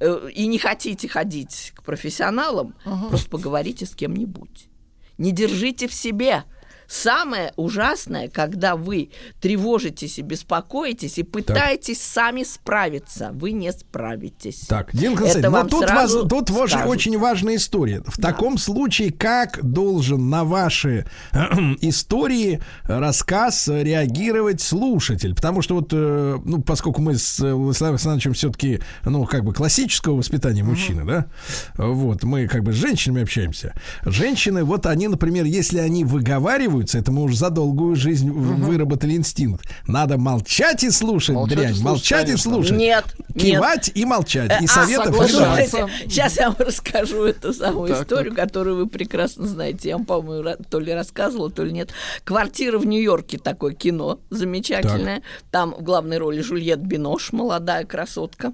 э, 0.00 0.30
и 0.34 0.46
не 0.46 0.58
хотите 0.58 1.08
ходить 1.08 1.72
к 1.74 1.82
профессионалам, 1.82 2.74
просто 3.08 3.28
поговорите 3.30 3.86
с 3.86 3.94
кем-нибудь. 3.94 4.68
Не 5.18 5.32
держите 5.32 5.88
в 5.88 5.94
себе. 5.94 6.44
Самое 6.92 7.54
ужасное, 7.56 8.28
когда 8.28 8.76
вы 8.76 9.12
тревожитесь 9.40 10.18
и 10.18 10.22
беспокоитесь 10.22 11.16
и 11.16 11.22
пытаетесь 11.22 12.02
сами 12.02 12.42
справиться, 12.42 13.30
вы 13.32 13.52
не 13.52 13.72
справитесь. 13.72 14.66
Так, 14.68 14.94
Дин 14.94 15.16
Константин, 15.16 15.52
но 15.52 15.64
тут, 15.64 15.88
вас- 15.90 16.12
тут 16.28 16.50
ваш- 16.50 16.74
очень 16.84 17.18
важная 17.18 17.56
история. 17.56 18.02
В 18.06 18.20
таком 18.20 18.58
случае, 18.58 19.10
как 19.10 19.58
должен 19.62 20.28
на 20.28 20.44
ваши 20.44 21.06
истории, 21.80 22.60
рассказ 22.84 23.68
реагировать 23.68 24.60
слушатель? 24.60 25.34
Потому 25.34 25.62
что 25.62 25.76
вот, 25.76 25.88
э, 25.94 26.38
ну, 26.44 26.60
поскольку 26.60 27.00
мы 27.00 27.16
с 27.16 27.40
э, 27.40 27.54
Владиславом 27.54 27.94
Александровичем 27.94 28.34
все-таки, 28.34 28.80
ну, 29.06 29.24
как 29.24 29.44
бы 29.44 29.54
классического 29.54 30.16
воспитания 30.16 30.62
мужчины, 30.62 31.06
да, 31.06 31.26
вот, 31.78 32.22
мы 32.22 32.48
как 32.48 32.62
бы 32.64 32.74
с 32.74 32.76
женщинами 32.76 33.22
общаемся. 33.22 33.72
Женщины, 34.04 34.62
вот 34.62 34.84
они, 34.84 35.08
например, 35.08 35.46
если 35.46 35.78
они 35.78 36.04
выговариваются, 36.04 36.81
тренируется. 36.82 36.98
Это 36.98 37.12
мы 37.12 37.22
уже 37.22 37.36
за 37.36 37.50
долгую 37.50 37.96
жизнь 37.96 38.30
выработали 38.30 39.14
инстинкт. 39.14 39.66
Надо 39.86 40.18
молчать 40.18 40.82
и 40.84 40.90
слушать, 40.90 41.34
молчать 41.34 41.58
дрянь. 41.58 41.76
И 41.76 41.82
молчать 41.82 42.26
конечно. 42.26 42.48
и 42.48 42.52
слушать. 42.52 42.78
Нет. 42.78 43.04
Кивать 43.36 43.88
нет. 43.88 43.96
и 43.96 44.04
молчать. 44.04 44.62
И 44.62 44.64
а, 44.64 44.68
советов 44.68 45.16
Сейчас 45.28 46.36
я 46.36 46.50
вам 46.50 46.56
расскажу 46.58 47.24
эту 47.24 47.52
самую 47.52 47.88
так, 47.88 48.02
историю, 48.02 48.34
так. 48.34 48.44
которую 48.46 48.76
вы 48.76 48.86
прекрасно 48.86 49.46
знаете. 49.46 49.90
Я 49.90 49.96
вам, 49.96 50.06
по-моему, 50.06 50.56
то 50.70 50.80
ли 50.80 50.92
рассказывала, 50.92 51.50
то 51.50 51.64
ли 51.64 51.72
нет. 51.72 51.90
Квартира 52.24 52.78
в 52.78 52.86
Нью-Йорке 52.86 53.38
такое 53.38 53.74
кино 53.74 54.20
замечательное. 54.30 55.16
Так. 55.16 55.24
Там 55.50 55.74
в 55.74 55.82
главной 55.82 56.18
роли 56.18 56.40
Жульет 56.40 56.80
Бинош, 56.80 57.32
молодая 57.32 57.84
красотка. 57.84 58.52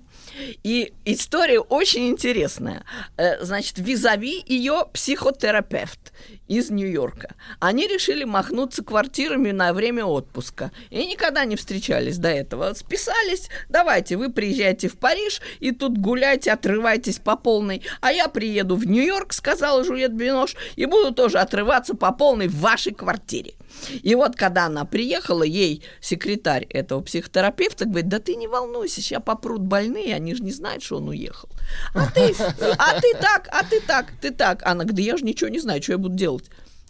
И 0.63 0.93
история 1.05 1.61
очень 1.61 2.09
интересная. 2.09 2.85
Э, 3.17 3.45
значит, 3.45 3.79
визави 3.79 4.43
ее 4.47 4.87
психотерапевт 4.93 6.13
из 6.49 6.71
Нью-Йорка. 6.71 7.35
Они 7.61 7.87
решили 7.87 8.18
махнуться 8.25 8.83
квартирами 8.85 9.51
на 9.51 9.73
время 9.73 10.05
отпуска. 10.05 10.73
И 10.91 11.05
никогда 11.07 11.45
не 11.45 11.57
встречались 11.57 12.19
до 12.19 12.29
этого. 12.29 12.75
Списались, 12.75 13.49
давайте, 13.69 14.17
вы 14.17 14.31
приезжайте 14.31 14.89
в 14.89 14.99
Париж, 14.99 15.41
и 15.61 15.73
тут 15.73 15.99
гуляйте, 15.99 16.53
отрывайтесь 16.53 17.19
по 17.19 17.37
полной. 17.37 17.83
А 18.01 18.13
я 18.13 18.29
приеду 18.29 18.77
в 18.77 18.87
Нью-Йорк, 18.87 19.33
сказала 19.33 19.85
Жюльет 19.85 20.13
Бинош, 20.13 20.57
и 20.77 20.87
буду 20.87 21.15
тоже 21.15 21.39
отрываться 21.39 21.95
по 21.95 22.13
полной 22.13 22.49
в 22.49 22.57
вашей 22.61 22.93
квартире. 22.95 23.55
И 24.03 24.15
вот, 24.15 24.37
когда 24.37 24.67
она 24.67 24.85
приехала, 24.85 25.43
ей 25.43 25.83
секретарь 26.01 26.65
этого 26.65 27.01
психотерапевта 27.03 27.85
говорит, 27.85 28.09
да 28.09 28.19
ты 28.19 28.35
не 28.35 28.49
волнуйся, 28.49 29.01
сейчас 29.01 29.23
попрут 29.23 29.61
больные, 29.61 30.15
они 30.15 30.35
же 30.35 30.43
не 30.43 30.53
знают, 30.53 30.83
что 30.83 30.97
он 30.97 31.09
уехал. 31.09 31.49
А 31.95 32.11
ты, 32.11 32.35
а 32.79 33.01
ты 33.01 33.13
так, 33.15 33.49
а 33.51 33.65
ты 33.65 33.81
так, 33.81 34.07
ты 34.21 34.31
так. 34.31 34.63
Она 34.65 34.85
говорит, 34.85 34.97
да 34.97 35.03
я 35.03 35.17
же 35.17 35.25
ничего 35.25 35.49
не 35.49 35.61
знаю, 35.61 35.83
что 35.83 35.93
я 35.93 35.99
буду 35.99 36.17
делать. 36.17 36.47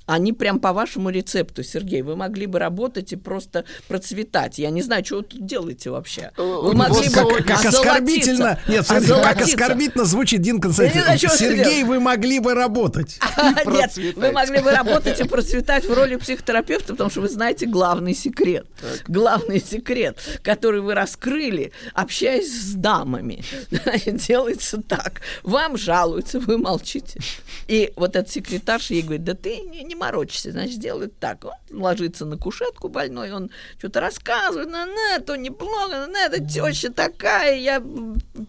Они 0.08 0.32
прям 0.32 0.58
по 0.58 0.72
вашему 0.72 1.10
рецепту, 1.10 1.62
Сергей. 1.62 2.00
Вы 2.00 2.16
могли 2.16 2.46
бы 2.46 2.58
работать 2.58 3.12
и 3.12 3.16
просто 3.16 3.66
процветать. 3.88 4.58
Я 4.58 4.70
не 4.70 4.80
знаю, 4.80 5.04
что 5.04 5.18
вы 5.18 5.22
тут 5.24 5.44
делааете 5.44 5.90
вообще. 5.90 6.32
Э, 6.34 6.42
вы 6.42 6.72
могли 6.74 7.10
вот 7.10 7.24
бы 7.24 7.34
как, 7.42 7.58
как 7.58 7.66
оскорбительно. 7.66 8.58
Нет, 8.66 8.86
смотрите, 8.86 9.22
как 9.22 9.40
оскорбительно 9.42 10.04
звучит 10.06 10.40
Дин 10.40 10.62
Константинович. 10.62 11.20
Сергей, 11.32 11.84
вы 11.84 12.00
могли 12.00 12.38
бы 12.40 12.54
работать. 12.54 13.20
Нет, 13.66 13.98
вы 14.16 14.32
могли 14.32 14.60
бы 14.60 14.70
работать 14.70 15.20
и 15.20 15.24
процветать 15.24 15.84
в 15.84 15.92
роли 15.92 16.16
психотерапевта, 16.16 16.94
потому 16.94 17.10
что 17.10 17.20
вы 17.20 17.28
знаете 17.28 17.66
главный 17.66 18.14
секрет. 18.14 18.66
Главный 19.08 19.60
секрет, 19.60 20.16
который 20.42 20.80
вы 20.80 20.94
раскрыли, 20.94 21.72
общаясь 21.92 22.50
с 22.50 22.72
дамами. 22.72 23.44
Делается 24.06 24.80
так. 24.80 25.20
Вам 25.42 25.76
жалуются, 25.76 26.40
вы 26.40 26.56
молчите. 26.56 27.20
И 27.66 27.92
вот 27.96 28.16
этот 28.16 28.30
секретарша 28.30 28.94
ей 28.94 29.02
говорит, 29.02 29.24
да 29.24 29.34
ты 29.34 29.58
не 29.58 29.97
морочься, 29.98 30.52
значит, 30.52 30.78
делает 30.78 31.18
так. 31.18 31.44
Он 31.44 31.52
ложится 31.70 32.24
на 32.24 32.36
кушетку 32.36 32.88
больной, 32.88 33.32
он 33.32 33.50
что-то 33.78 34.00
рассказывает, 34.00 34.70
на, 34.70 34.86
на, 34.86 35.20
то 35.20 35.36
неплохо, 35.36 36.06
на, 36.06 36.26
это 36.26 36.44
теща 36.44 36.92
такая, 36.92 37.56
я 37.56 37.80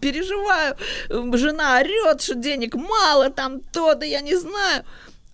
переживаю, 0.00 0.76
жена 1.36 1.78
орет, 1.78 2.22
что 2.22 2.34
денег 2.34 2.74
мало, 2.74 3.30
там 3.30 3.60
то, 3.60 3.94
да 3.94 4.06
я 4.06 4.20
не 4.20 4.36
знаю. 4.36 4.84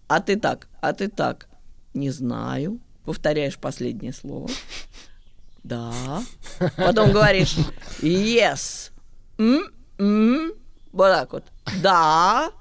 А 0.08 0.20
ты 0.20 0.36
так, 0.36 0.68
а 0.80 0.92
ты 0.92 1.08
так, 1.08 1.46
не 1.94 2.10
знаю. 2.10 2.80
Повторяешь 3.04 3.56
последнее 3.56 4.12
слово. 4.12 4.48
Да. 5.62 6.22
Потом 6.76 7.10
говоришь 7.10 7.56
yes. 8.00 8.92
М-м. 9.36 10.52
Вот 10.92 11.08
так 11.08 11.32
вот. 11.32 11.44
Да. 11.82 12.52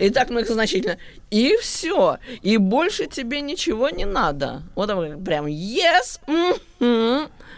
И 0.00 0.10
так 0.10 0.30
многозначительно. 0.30 0.98
И 1.30 1.56
все. 1.60 2.18
И 2.42 2.56
больше 2.56 3.06
тебе 3.06 3.40
ничего 3.40 3.90
не 3.90 4.04
надо. 4.04 4.62
Вот 4.74 4.88
прям 5.24 5.46
yes 5.46 6.20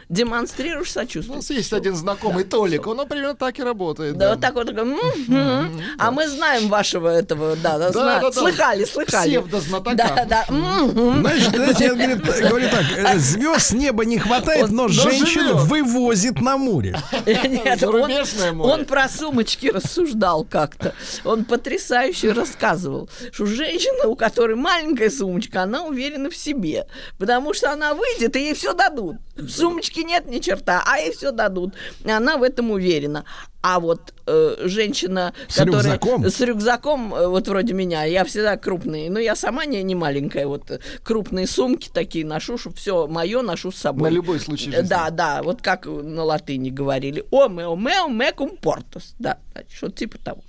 демонстрируешь 0.08 0.92
сочувствие. 0.92 1.34
У 1.34 1.36
нас 1.36 1.50
есть 1.50 1.72
один 1.72 1.96
знакомый 1.96 2.44
да, 2.44 2.50
Толик, 2.50 2.82
все. 2.82 2.90
он 2.90 3.08
примерно 3.08 3.34
так 3.34 3.58
и 3.58 3.62
работает. 3.62 4.16
Да, 4.16 4.26
да. 4.26 4.30
вот 4.32 4.40
так 4.40 4.54
вот. 4.54 4.68
М-м-м. 4.70 5.80
А 5.98 6.10
мы 6.10 6.28
знаем 6.28 6.68
вашего 6.68 7.08
этого, 7.08 7.56
да, 7.56 7.78
да, 7.78 7.90
да, 7.90 8.20
да, 8.20 8.32
слыхали, 8.32 8.84
слыхали. 8.84 9.30
Псевдознатока. 9.30 9.96
Да, 9.96 10.24
да. 10.24 10.44
Значит, 10.48 11.54
знаете, 11.54 11.84
я 11.84 11.94
говорю, 11.94 12.48
говорю 12.48 12.70
так, 12.70 12.84
э, 12.96 13.18
звезд 13.18 13.72
неба 13.72 14.04
не 14.04 14.18
хватает, 14.18 14.70
но 14.70 14.88
женщин 14.88 15.56
вывозит 15.56 16.40
на 16.40 16.56
море. 16.56 16.96
Нет, 17.26 17.82
он, 17.82 18.60
он 18.60 18.84
про 18.84 19.08
сумочки 19.08 19.68
рассуждал 19.68 20.44
как-то. 20.44 20.94
Он 21.24 21.44
потрясающе 21.44 22.32
рассказывал, 22.32 23.08
что 23.32 23.46
женщина, 23.46 24.08
у 24.08 24.14
которой 24.14 24.56
маленькая 24.56 25.10
сумочка, 25.10 25.62
она 25.62 25.82
уверена 25.82 26.30
в 26.30 26.36
себе, 26.36 26.86
потому 27.18 27.54
что 27.54 27.72
она 27.72 27.94
выйдет, 27.94 28.36
и 28.36 28.40
ей 28.40 28.54
все 28.54 28.72
дадут. 28.72 29.16
В 29.36 29.48
сумочке 29.50 29.95
Девочки 29.96 30.00
нет 30.00 30.26
ни 30.26 30.38
черта, 30.38 30.82
а 30.86 30.98
ей 30.98 31.12
все 31.12 31.32
дадут. 31.32 31.74
Она 32.04 32.36
в 32.36 32.42
этом 32.42 32.70
уверена. 32.70 33.24
А 33.62 33.80
вот 33.80 34.14
э, 34.26 34.56
женщина, 34.64 35.34
с 35.48 35.56
которая 35.56 35.94
рюкзаком? 35.94 36.24
с 36.30 36.40
рюкзаком, 36.40 37.14
э, 37.14 37.26
вот 37.26 37.48
вроде 37.48 37.72
меня, 37.72 38.04
я 38.04 38.24
всегда 38.24 38.56
крупные, 38.56 39.10
но 39.10 39.18
я 39.18 39.34
сама 39.34 39.64
не, 39.64 39.82
не 39.82 39.96
маленькая, 39.96 40.46
вот 40.46 40.70
э, 40.70 40.78
крупные 41.02 41.48
сумки 41.48 41.90
такие 41.92 42.24
ношу, 42.24 42.58
чтобы 42.58 42.76
все 42.76 43.08
мое 43.08 43.42
ношу 43.42 43.72
с 43.72 43.76
собой. 43.76 44.10
На 44.10 44.14
любой 44.14 44.38
случай 44.38 44.70
жизни. 44.70 44.86
Да, 44.86 45.10
да, 45.10 45.42
вот 45.42 45.62
как 45.62 45.86
на 45.86 46.22
латыни 46.22 46.70
говорили. 46.70 47.24
О, 47.32 47.48
мео, 47.48 47.74
мео, 47.74 48.06
мекум 48.06 48.56
портус. 48.56 49.14
Да, 49.18 49.38
что 49.74 49.90
типа 49.90 50.18
того. 50.18 50.42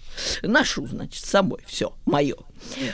Ношу, 0.43 0.86
значит, 0.86 1.25
с 1.25 1.29
собой 1.29 1.62
все 1.65 1.93
мое. 2.05 2.36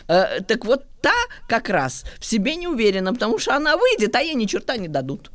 Э, 0.07 0.39
так 0.47 0.63
вот 0.63 0.85
та 1.01 1.11
как 1.49 1.67
раз 1.67 2.05
в 2.19 2.25
себе 2.25 2.55
не 2.55 2.67
уверена, 2.67 3.13
потому 3.13 3.39
что 3.39 3.55
она 3.57 3.75
выйдет, 3.75 4.15
а 4.15 4.21
ей 4.21 4.35
ни 4.35 4.45
черта 4.45 4.77
не 4.77 4.87
дадут. 4.87 5.31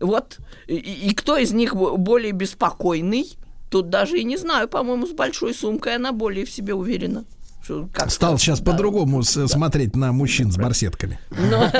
Вот. 0.00 0.38
И, 0.66 0.76
и 0.76 1.14
кто 1.14 1.36
из 1.36 1.52
них 1.52 1.74
более 1.74 2.32
беспокойный? 2.32 3.36
Тут 3.70 3.90
даже 3.90 4.18
и 4.18 4.24
не 4.24 4.36
знаю, 4.36 4.68
по-моему, 4.68 5.06
с 5.06 5.12
большой 5.12 5.54
сумкой 5.54 5.96
она 5.96 6.12
более 6.12 6.44
в 6.44 6.50
себе 6.50 6.74
уверена. 6.74 7.24
Как 7.92 8.10
Стал 8.10 8.38
сейчас 8.38 8.60
да. 8.60 8.72
по-другому 8.72 9.22
да. 9.22 9.48
смотреть 9.48 9.96
на 9.96 10.12
мужчин 10.12 10.50
с 10.50 10.56
барсетками. 10.56 11.18
Ну, 11.30 11.70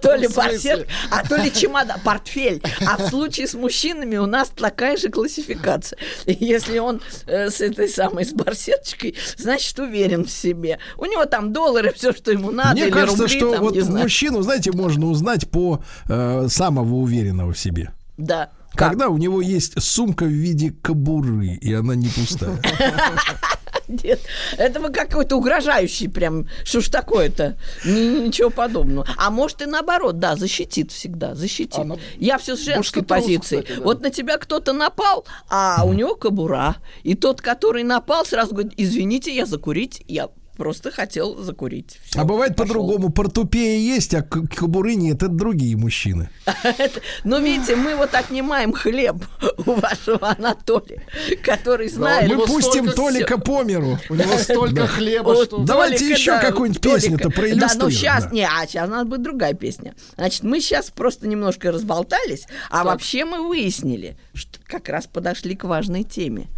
то 0.00 0.14
ли 0.14 0.28
барсетка, 0.28 0.90
а 1.10 1.26
то 1.26 1.36
ли 1.36 1.52
чемодан, 1.52 2.00
портфель. 2.04 2.62
А 2.86 2.96
в 2.96 3.08
случае 3.08 3.46
с 3.46 3.54
мужчинами 3.54 4.16
у 4.16 4.26
нас 4.26 4.50
такая 4.50 4.96
же 4.96 5.08
классификация. 5.08 5.98
Если 6.26 6.78
он 6.78 7.00
э, 7.26 7.50
с 7.50 7.60
этой 7.60 7.88
самой, 7.88 8.24
с 8.24 8.32
барсеточкой, 8.32 9.14
значит, 9.36 9.78
уверен 9.78 10.24
в 10.24 10.30
себе. 10.30 10.78
У 10.96 11.04
него 11.04 11.24
там 11.26 11.52
доллары, 11.52 11.92
все, 11.96 12.12
что 12.12 12.32
ему 12.32 12.50
надо. 12.50 12.72
Мне 12.72 12.90
кажется, 12.90 13.28
что 13.28 13.56
вот 13.58 13.76
мужчину, 13.88 14.42
знаете, 14.42 14.72
можно 14.72 15.06
узнать 15.06 15.50
по 15.50 15.82
э, 16.08 16.46
самого 16.48 16.94
уверенного 16.96 17.52
в 17.52 17.58
себе. 17.58 17.92
Да. 18.16 18.50
Когда 18.74 19.08
у 19.08 19.18
него 19.18 19.40
есть 19.40 19.80
сумка 19.82 20.24
в 20.24 20.28
виде 20.28 20.70
кобуры, 20.70 21.58
и 21.60 21.72
она 21.72 21.94
не 21.94 22.08
пустая. 22.08 22.60
Нет, 24.04 24.20
это 24.56 24.80
вы 24.80 24.90
какой-то 24.90 25.36
угрожающий 25.36 26.08
прям. 26.08 26.48
Что 26.64 26.80
ж 26.80 26.88
такое-то? 26.88 27.56
Ничего 27.84 28.50
подобного. 28.50 29.06
А 29.16 29.30
может 29.30 29.62
и 29.62 29.66
наоборот, 29.66 30.18
да, 30.18 30.36
защитит 30.36 30.92
всегда, 30.92 31.34
защитит. 31.34 31.78
А, 31.78 31.96
Я 32.18 32.38
все 32.38 32.56
с 32.56 32.60
женской 32.60 33.02
позиции. 33.02 33.60
Кстати, 33.60 33.78
да. 33.78 33.84
Вот 33.84 34.02
на 34.02 34.10
тебя 34.10 34.38
кто-то 34.38 34.72
напал, 34.72 35.26
а 35.48 35.82
у 35.84 35.92
него 35.92 36.14
кобура. 36.14 36.76
И 37.02 37.14
тот, 37.14 37.40
который 37.40 37.82
напал, 37.82 38.24
сразу 38.24 38.52
говорит, 38.52 38.72
извините, 38.76 39.34
я 39.34 39.46
закурить, 39.46 40.02
я 40.06 40.28
просто 40.60 40.90
хотел 40.90 41.38
закурить. 41.38 41.98
Всё, 42.04 42.20
а 42.20 42.24
бывает 42.24 42.54
по-другому. 42.54 43.08
Портупея 43.08 43.78
есть, 43.78 44.12
а 44.12 44.20
кобуры 44.22 44.94
нет. 44.94 45.22
Это 45.22 45.28
другие 45.28 45.74
мужчины. 45.74 46.28
Но 46.44 46.52
ну, 47.38 47.42
видите, 47.42 47.76
мы 47.76 47.96
вот 47.96 48.14
отнимаем 48.14 48.74
хлеб 48.74 49.16
у 49.64 49.72
вашего 49.72 50.36
Анатолия, 50.36 51.02
который 51.42 51.88
знает... 51.88 52.30
Мы 52.30 52.44
пустим 52.44 52.92
Толика 52.92 53.38
по 53.38 53.62
миру. 53.62 53.98
У 54.10 54.14
него 54.14 54.36
столько 54.38 54.86
хлеба, 54.86 55.46
что... 55.46 55.64
Давайте 55.64 56.10
еще 56.10 56.38
какую-нибудь 56.38 56.82
песню-то 56.82 57.30
проиллюстрируем. 57.30 57.78
Да, 57.78 57.84
ну 57.86 57.90
сейчас... 57.90 58.30
Не, 58.30 58.46
а 58.46 58.66
сейчас 58.66 58.86
надо 58.90 59.06
будет 59.06 59.22
другая 59.22 59.54
песня. 59.54 59.94
Значит, 60.16 60.42
мы 60.42 60.60
сейчас 60.60 60.90
просто 60.90 61.26
немножко 61.26 61.72
разболтались, 61.72 62.46
а 62.68 62.84
вообще 62.84 63.24
мы 63.24 63.48
выяснили, 63.48 64.18
что 64.34 64.58
как 64.66 64.90
раз 64.90 65.06
подошли 65.06 65.56
к 65.56 65.64
важной 65.64 66.04
теме. 66.04 66.48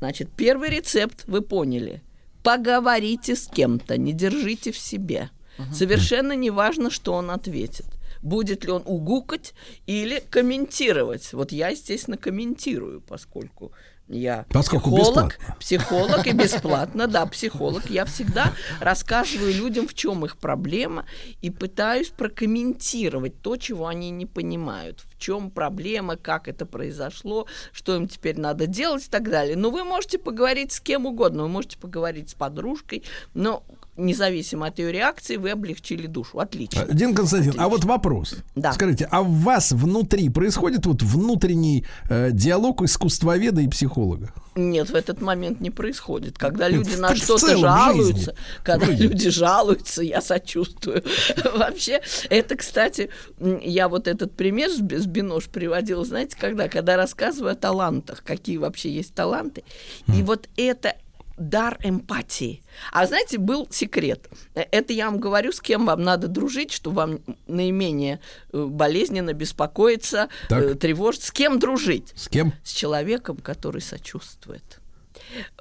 Значит, 0.00 0.28
первый 0.36 0.70
рецепт 0.70 1.22
вы 1.28 1.40
поняли– 1.40 2.02
Поговорите 2.42 3.36
с 3.36 3.46
кем-то, 3.46 3.96
не 3.96 4.12
держите 4.12 4.72
в 4.72 4.78
себе. 4.78 5.30
Угу. 5.58 5.74
Совершенно 5.74 6.34
не 6.34 6.50
важно, 6.50 6.90
что 6.90 7.12
он 7.12 7.30
ответит. 7.30 7.86
Будет 8.22 8.64
ли 8.64 8.70
он 8.70 8.82
угукать 8.84 9.54
или 9.86 10.22
комментировать. 10.30 11.32
Вот 11.32 11.52
я, 11.52 11.68
естественно, 11.68 12.16
комментирую, 12.16 13.00
поскольку 13.00 13.72
я 14.08 14.46
Поскольку 14.50 14.90
психолог, 14.90 15.32
бесплатно. 15.38 15.56
психолог 15.58 16.26
и 16.26 16.32
бесплатно, 16.32 17.06
да, 17.06 17.26
психолог. 17.26 17.88
Я 17.88 18.04
всегда 18.04 18.52
рассказываю 18.80 19.54
людям, 19.54 19.88
в 19.88 19.94
чем 19.94 20.24
их 20.24 20.36
проблема, 20.36 21.06
и 21.40 21.50
пытаюсь 21.50 22.10
прокомментировать 22.10 23.40
то, 23.40 23.56
чего 23.56 23.86
они 23.86 24.10
не 24.10 24.26
понимают, 24.26 25.00
в 25.00 25.11
чем 25.22 25.50
проблема, 25.50 26.16
как 26.16 26.48
это 26.48 26.66
произошло, 26.66 27.46
что 27.72 27.94
им 27.94 28.08
теперь 28.08 28.38
надо 28.38 28.66
делать 28.66 29.06
и 29.06 29.08
так 29.08 29.30
далее. 29.30 29.56
Но 29.56 29.70
вы 29.70 29.84
можете 29.84 30.18
поговорить 30.18 30.72
с 30.72 30.80
кем 30.80 31.06
угодно, 31.06 31.44
вы 31.44 31.48
можете 31.48 31.78
поговорить 31.78 32.30
с 32.30 32.34
подружкой, 32.34 33.04
но 33.34 33.62
независимо 33.96 34.66
от 34.66 34.78
ее 34.78 34.90
реакции, 34.90 35.36
вы 35.36 35.50
облегчили 35.50 36.06
душу. 36.06 36.38
Отлично. 36.38 36.86
Дин 36.86 37.14
Константин, 37.14 37.50
Отлично. 37.50 37.64
а 37.64 37.68
вот 37.68 37.84
вопрос. 37.84 38.36
Да. 38.56 38.72
Скажите, 38.72 39.06
а 39.10 39.22
в 39.22 39.30
вас 39.30 39.72
внутри 39.72 40.28
происходит 40.30 40.86
вот 40.86 41.02
внутренний 41.02 41.84
э, 42.08 42.30
диалог 42.32 42.82
искусствоведа 42.82 43.60
и 43.60 43.68
психолога? 43.68 44.32
Нет, 44.54 44.90
в 44.90 44.94
этот 44.94 45.22
момент 45.22 45.60
не 45.60 45.70
происходит. 45.70 46.38
Когда 46.38 46.68
люди 46.68 46.90
в, 46.90 47.00
на 47.00 47.16
что-то 47.16 47.56
жалуются, 47.56 48.34
когда 48.62 48.86
люди 48.86 49.30
жалуются, 49.30 50.02
я 50.02 50.20
сочувствую. 50.20 51.02
Вообще, 51.56 52.02
это, 52.28 52.56
кстати, 52.56 53.08
я 53.40 53.88
вот 53.88 54.08
этот 54.08 54.32
пример 54.32 54.70
с 54.70 54.78
Бинош 55.12 55.48
приводила, 55.48 56.04
знаете, 56.04 56.36
когда? 56.38 56.68
Когда 56.68 56.96
рассказываю 56.96 57.52
о 57.52 57.56
талантах, 57.56 58.24
какие 58.24 58.56
вообще 58.56 58.90
есть 58.90 59.14
таланты. 59.14 59.62
И 60.08 60.22
вот 60.22 60.48
это 60.56 60.96
дар 61.38 61.78
эмпатии. 61.82 62.62
А 62.92 63.06
знаете, 63.06 63.38
был 63.38 63.66
секрет. 63.70 64.28
Это 64.54 64.92
я 64.92 65.06
вам 65.06 65.18
говорю, 65.18 65.52
с 65.52 65.60
кем 65.60 65.86
вам 65.86 66.02
надо 66.02 66.28
дружить, 66.28 66.72
что 66.72 66.90
вам 66.90 67.20
наименее 67.46 68.20
э, 68.52 68.64
болезненно 68.64 69.32
беспокоиться, 69.32 70.28
так. 70.48 70.62
Э, 70.62 70.74
тревожить. 70.74 71.24
С 71.24 71.30
кем 71.30 71.58
дружить? 71.58 72.12
С 72.14 72.28
кем? 72.28 72.52
С 72.62 72.72
человеком, 72.72 73.36
который 73.36 73.80
сочувствует. 73.80 74.80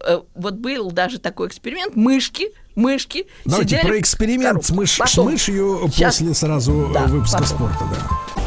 Э, 0.05 0.21
вот 0.35 0.55
был 0.55 0.91
даже 0.91 1.19
такой 1.19 1.47
эксперимент. 1.47 1.95
Мышки, 1.95 2.51
мышки. 2.75 3.27
Давайте 3.45 3.79
про 3.79 3.99
эксперимент 3.99 4.65
с, 4.65 4.71
мыш, 4.71 4.99
с 5.03 5.17
мышью 5.17 5.89
Сейчас. 5.91 6.17
после 6.17 6.33
сразу 6.33 6.91
да, 6.93 7.05
выпуска 7.07 7.39
потом. 7.39 7.55
спорта, 7.55 7.85
да. 7.91 8.40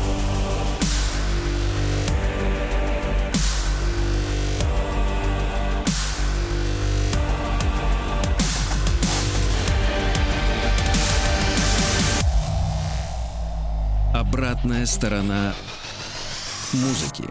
Обратная 14.64 14.87
сторона 14.87 15.55
музыки. 16.72 17.24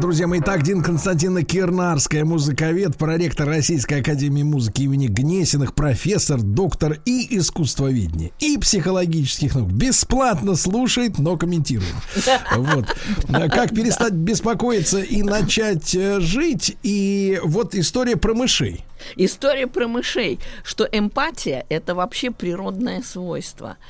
Друзья 0.00 0.28
мои, 0.28 0.40
так, 0.40 0.62
Дин 0.62 0.84
Константина 0.84 1.42
Кирнарская, 1.42 2.24
музыковед, 2.24 2.96
проректор 2.96 3.48
Российской 3.48 4.02
Академии 4.02 4.44
Музыки 4.44 4.82
имени 4.82 5.08
Гнесиных, 5.08 5.74
профессор, 5.74 6.40
доктор 6.40 6.98
и 7.04 7.36
искусствоведения, 7.38 8.30
и 8.38 8.56
психологических 8.56 9.56
наук. 9.56 9.72
Бесплатно 9.72 10.54
слушает, 10.54 11.18
но 11.18 11.36
комментирует. 11.36 11.92
Вот. 12.54 12.86
Как 13.28 13.74
перестать 13.74 14.12
беспокоиться 14.12 15.00
и 15.00 15.24
начать 15.24 15.92
э, 15.96 16.20
жить. 16.20 16.76
И 16.84 17.40
вот 17.42 17.74
история 17.74 18.16
про 18.16 18.32
мышей. 18.32 18.84
История 19.16 19.66
про 19.66 19.88
мышей, 19.88 20.38
что 20.62 20.86
эмпатия– 20.90 21.66
это 21.68 21.96
вообще 21.96 22.30
природное 22.30 23.02
свойство– 23.02 23.76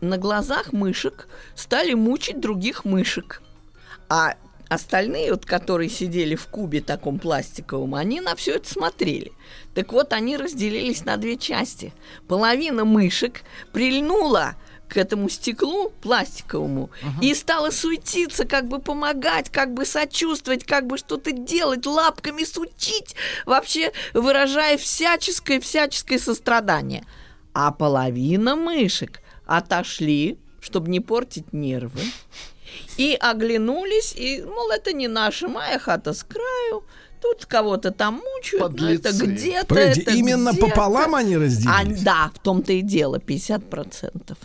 на 0.00 0.18
глазах 0.18 0.72
мышек 0.72 1.28
стали 1.54 1.94
мучить 1.94 2.40
других 2.40 2.84
мышек. 2.84 3.42
А 4.08 4.34
остальные, 4.68 5.32
вот, 5.32 5.46
которые 5.46 5.88
сидели 5.88 6.34
в 6.34 6.46
кубе 6.46 6.80
таком 6.80 7.18
пластиковом, 7.18 7.94
они 7.94 8.20
на 8.20 8.34
все 8.36 8.56
это 8.56 8.68
смотрели. 8.68 9.32
Так 9.74 9.92
вот, 9.92 10.12
они 10.12 10.36
разделились 10.36 11.04
на 11.04 11.16
две 11.16 11.36
части. 11.36 11.92
Половина 12.28 12.84
мышек 12.84 13.42
прильнула 13.72 14.54
к 14.88 14.96
этому 14.96 15.28
стеклу 15.28 15.92
пластиковому 16.00 16.90
uh-huh. 17.02 17.24
и 17.24 17.34
стала 17.34 17.70
суетиться, 17.70 18.44
как 18.44 18.68
бы 18.68 18.78
помогать, 18.78 19.50
как 19.50 19.74
бы 19.74 19.84
сочувствовать, 19.84 20.64
как 20.64 20.86
бы 20.86 20.96
что-то 20.96 21.32
делать, 21.32 21.86
лапками 21.86 22.44
сучить, 22.44 23.16
вообще 23.46 23.92
выражая 24.14 24.78
всяческое, 24.78 25.60
всяческое 25.60 26.18
сострадание. 26.18 27.04
А 27.52 27.72
половина 27.72 28.54
мышек 28.54 29.20
отошли, 29.46 30.38
чтобы 30.60 30.90
не 30.90 31.00
портить 31.00 31.52
нервы, 31.52 32.00
и 32.96 33.16
оглянулись, 33.18 34.14
и, 34.16 34.42
мол, 34.42 34.70
это 34.70 34.92
не 34.92 35.08
наша, 35.08 35.48
моя 35.48 35.78
хата 35.78 36.12
с 36.12 36.24
краю, 36.24 36.84
тут 37.20 37.46
кого-то 37.46 37.90
там 37.90 38.22
мучают, 38.34 38.80
но 38.80 38.90
это 38.90 39.12
где-то. 39.12 39.66
Погодите, 39.66 40.02
это 40.02 40.10
именно 40.12 40.50
где-то. 40.50 40.66
пополам 40.66 41.14
они 41.14 41.36
разделились? 41.36 42.00
А, 42.00 42.04
да, 42.04 42.30
в 42.34 42.38
том-то 42.40 42.72
и 42.72 42.82
дело, 42.82 43.16
50%. 43.16 44.36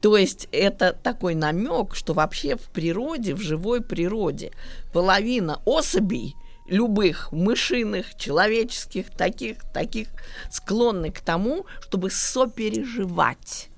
То 0.00 0.16
есть 0.16 0.48
это 0.50 0.96
такой 1.02 1.34
намек, 1.34 1.94
что 1.94 2.14
вообще 2.14 2.56
в 2.56 2.70
природе, 2.70 3.34
в 3.34 3.40
живой 3.40 3.82
природе, 3.82 4.52
половина 4.92 5.60
особей 5.66 6.34
любых 6.68 7.32
мышиных, 7.32 8.16
человеческих, 8.16 9.10
таких, 9.10 9.58
таких 9.72 10.08
склонны 10.50 11.10
к 11.10 11.20
тому, 11.20 11.66
чтобы 11.80 12.10
сопереживать 12.10 13.68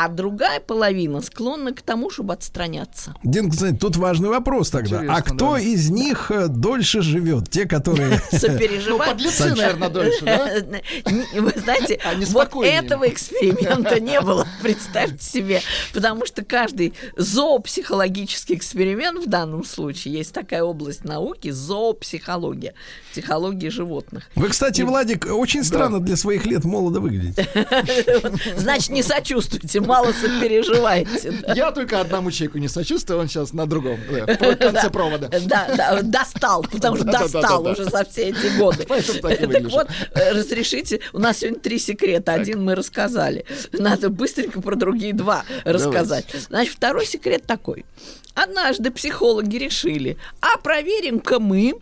а 0.00 0.06
другая 0.06 0.60
половина 0.60 1.20
склонна 1.20 1.74
к 1.74 1.82
тому, 1.82 2.08
чтобы 2.08 2.32
отстраняться. 2.32 3.16
Дин, 3.24 3.50
кстати, 3.50 3.74
тут 3.74 3.96
важный 3.96 4.28
вопрос 4.28 4.70
тогда. 4.70 4.98
Интересно, 4.98 5.16
а 5.16 5.22
кто 5.22 5.54
да. 5.54 5.60
из 5.60 5.90
них 5.90 6.30
э, 6.30 6.46
дольше 6.46 7.02
живет? 7.02 7.50
Те, 7.50 7.66
которые... 7.66 8.20
Сопереживают? 8.30 8.86
Ну, 8.86 8.98
подлецы, 8.98 9.56
наверное, 9.56 9.88
дольше, 9.88 10.24
да? 10.24 10.52
Вы 11.40 11.52
знаете, 11.56 11.98
вот 12.28 12.64
этого 12.64 13.08
эксперимента 13.08 13.98
не 13.98 14.20
было, 14.20 14.46
представьте 14.62 15.24
себе. 15.24 15.62
Потому 15.92 16.26
что 16.26 16.44
каждый 16.44 16.94
зоопсихологический 17.16 18.54
эксперимент 18.54 19.26
в 19.26 19.28
данном 19.28 19.64
случае, 19.64 20.14
есть 20.14 20.32
такая 20.32 20.62
область 20.62 21.02
науки, 21.02 21.50
зоопсихология, 21.50 22.74
психология 23.18 23.70
животных. 23.70 24.24
Вы, 24.36 24.48
кстати, 24.48 24.82
Владик, 24.82 25.26
очень 25.26 25.64
странно 25.64 25.98
для 25.98 26.16
своих 26.16 26.46
лет 26.46 26.64
молодо 26.64 27.00
выглядите. 27.00 27.48
Значит, 28.56 28.90
не 28.90 29.02
сочувствуйте 29.02 29.80
мало 29.80 30.12
сопереживаете. 30.12 31.34
Я 31.54 31.72
только 31.72 32.00
одному 32.00 32.30
человеку 32.30 32.58
не 32.58 32.68
сочувствую, 32.68 33.20
он 33.20 33.28
сейчас 33.28 33.52
на 33.52 33.66
другом, 33.66 33.98
конце 34.58 34.90
провода. 34.90 35.28
Да, 35.46 35.68
да, 35.76 36.02
достал, 36.02 36.62
потому 36.62 36.96
что 36.96 37.06
достал 37.06 37.66
уже 37.66 37.84
за 37.84 38.04
все 38.04 38.28
эти 38.28 38.56
годы. 38.56 38.86
Так 39.28 39.70
вот, 39.70 39.88
э, 40.14 40.32
разрешите, 40.32 41.00
у 41.12 41.18
нас 41.18 41.38
сегодня 41.38 41.58
три 41.58 41.78
секрета. 41.78 42.32
Один 42.32 42.64
мы 42.64 42.74
рассказали. 42.74 43.44
Надо 43.72 44.10
быстренько 44.10 44.60
про 44.60 44.76
другие 44.76 45.12
два 45.12 45.44
рассказать. 45.64 46.26
Значит, 46.48 46.74
второй 46.74 47.06
секрет 47.06 47.44
такой. 47.46 47.84
Однажды 48.34 48.90
психологи 48.92 49.56
решили, 49.56 50.16
а 50.40 50.58
проверим-ка 50.58 51.40
мы, 51.40 51.74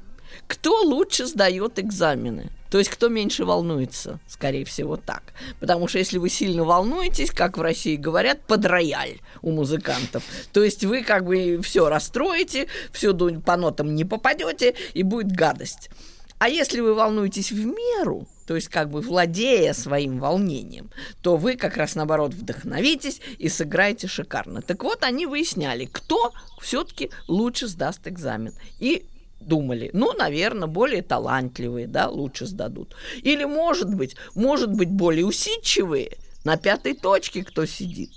кто 0.47 0.83
лучше 0.83 1.27
сдает 1.27 1.79
экзамены. 1.79 2.51
То 2.71 2.79
есть 2.79 2.91
кто 2.91 3.09
меньше 3.09 3.45
волнуется, 3.45 4.19
скорее 4.27 4.65
всего, 4.65 4.97
так. 4.97 5.33
Потому 5.61 5.87
что 5.89 5.99
если 5.99 6.19
вы 6.19 6.29
сильно 6.29 6.65
волнуетесь, 6.65 7.31
как 7.31 7.57
в 7.57 7.63
России 7.63 7.97
говорят, 7.97 8.41
под 8.47 8.67
рояль 8.67 9.21
у 9.43 9.53
музыкантов. 9.53 10.25
То 10.53 10.63
есть 10.63 10.85
вы 10.85 11.03
как 11.03 11.25
бы 11.25 11.61
все 11.63 11.89
расстроите, 11.89 12.67
все 12.93 13.15
по 13.15 13.57
нотам 13.57 13.95
не 13.95 14.05
попадете, 14.05 14.75
и 14.95 15.03
будет 15.03 15.33
гадость. 15.33 15.91
А 16.39 16.49
если 16.49 16.81
вы 16.81 16.95
волнуетесь 16.95 17.51
в 17.51 17.65
меру, 17.65 18.29
то 18.47 18.55
есть 18.55 18.69
как 18.69 18.91
бы 18.91 19.01
владея 19.01 19.73
своим 19.73 20.19
волнением, 20.19 20.91
то 21.23 21.37
вы 21.37 21.57
как 21.57 21.77
раз 21.77 21.95
наоборот 21.95 22.35
вдохновитесь 22.35 23.21
и 23.39 23.49
сыграете 23.49 24.07
шикарно. 24.07 24.61
Так 24.61 24.85
вот, 24.85 25.03
они 25.03 25.27
выясняли, 25.27 25.87
кто 25.87 26.33
все-таки 26.61 27.11
лучше 27.27 27.69
сдаст 27.69 28.07
экзамен. 28.07 28.53
И 28.79 29.07
думали, 29.41 29.91
ну, 29.93 30.13
наверное, 30.13 30.69
более 30.69 31.03
талантливые, 31.03 31.87
да, 31.87 32.09
лучше 32.09 32.47
сдадут. 32.47 32.95
Или, 33.23 33.45
может 33.45 33.93
быть, 33.93 34.17
может 34.35 34.73
быть, 34.73 34.91
более 34.91 35.25
усидчивые, 35.25 36.17
на 36.45 36.57
пятой 36.57 36.95
точке 36.95 37.45
кто 37.45 37.67
сидит. 37.67 38.11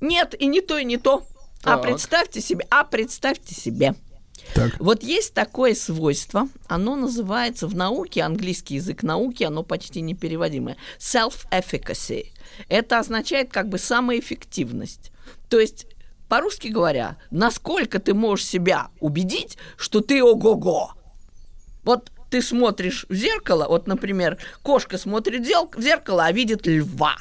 Нет, 0.00 0.34
и 0.38 0.46
не 0.46 0.60
то, 0.60 0.78
и 0.78 0.84
не 0.84 0.96
то. 0.96 1.26
А 1.62 1.76
так. 1.76 1.78
А 1.80 1.82
представьте 1.82 2.40
себе, 2.40 2.66
а 2.70 2.84
представьте 2.84 3.54
себе. 3.54 3.94
Так. 4.54 4.78
Вот 4.78 5.02
есть 5.02 5.34
такое 5.34 5.74
свойство, 5.74 6.48
оно 6.68 6.94
называется 6.94 7.66
в 7.66 7.74
науке, 7.74 8.22
английский 8.22 8.76
язык 8.76 9.02
науки, 9.02 9.42
оно 9.42 9.62
почти 9.64 10.00
непереводимое, 10.00 10.76
self-efficacy. 10.98 12.28
Это 12.68 13.00
означает 13.00 13.50
как 13.50 13.68
бы 13.68 13.78
самоэффективность. 13.78 15.10
То 15.48 15.58
есть 15.58 15.86
по-русски 16.28 16.68
говоря, 16.68 17.16
насколько 17.30 17.98
ты 17.98 18.14
можешь 18.14 18.46
себя 18.46 18.88
убедить, 19.00 19.56
что 19.76 20.00
ты 20.00 20.22
ого-го. 20.22 20.92
Вот 21.84 22.10
ты 22.30 22.42
смотришь 22.42 23.06
в 23.08 23.14
зеркало, 23.14 23.66
вот, 23.68 23.86
например, 23.86 24.38
кошка 24.62 24.98
смотрит 24.98 25.46
в 25.46 25.80
зеркало, 25.80 26.24
а 26.24 26.32
видит 26.32 26.66
льва. 26.66 27.16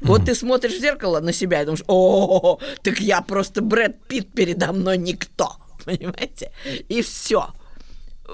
Вот 0.00 0.26
ты 0.26 0.34
смотришь 0.34 0.74
в 0.74 0.80
зеркало 0.80 1.20
на 1.20 1.32
себя 1.32 1.62
и 1.62 1.64
думаешь, 1.64 1.84
о, 1.86 2.58
так 2.82 3.00
я 3.00 3.22
просто 3.22 3.62
Брэд 3.62 4.04
Питт 4.06 4.28
передо 4.34 4.72
мной 4.72 4.98
никто, 4.98 5.56
понимаете? 5.84 6.52
И 6.88 7.00
все. 7.00 7.48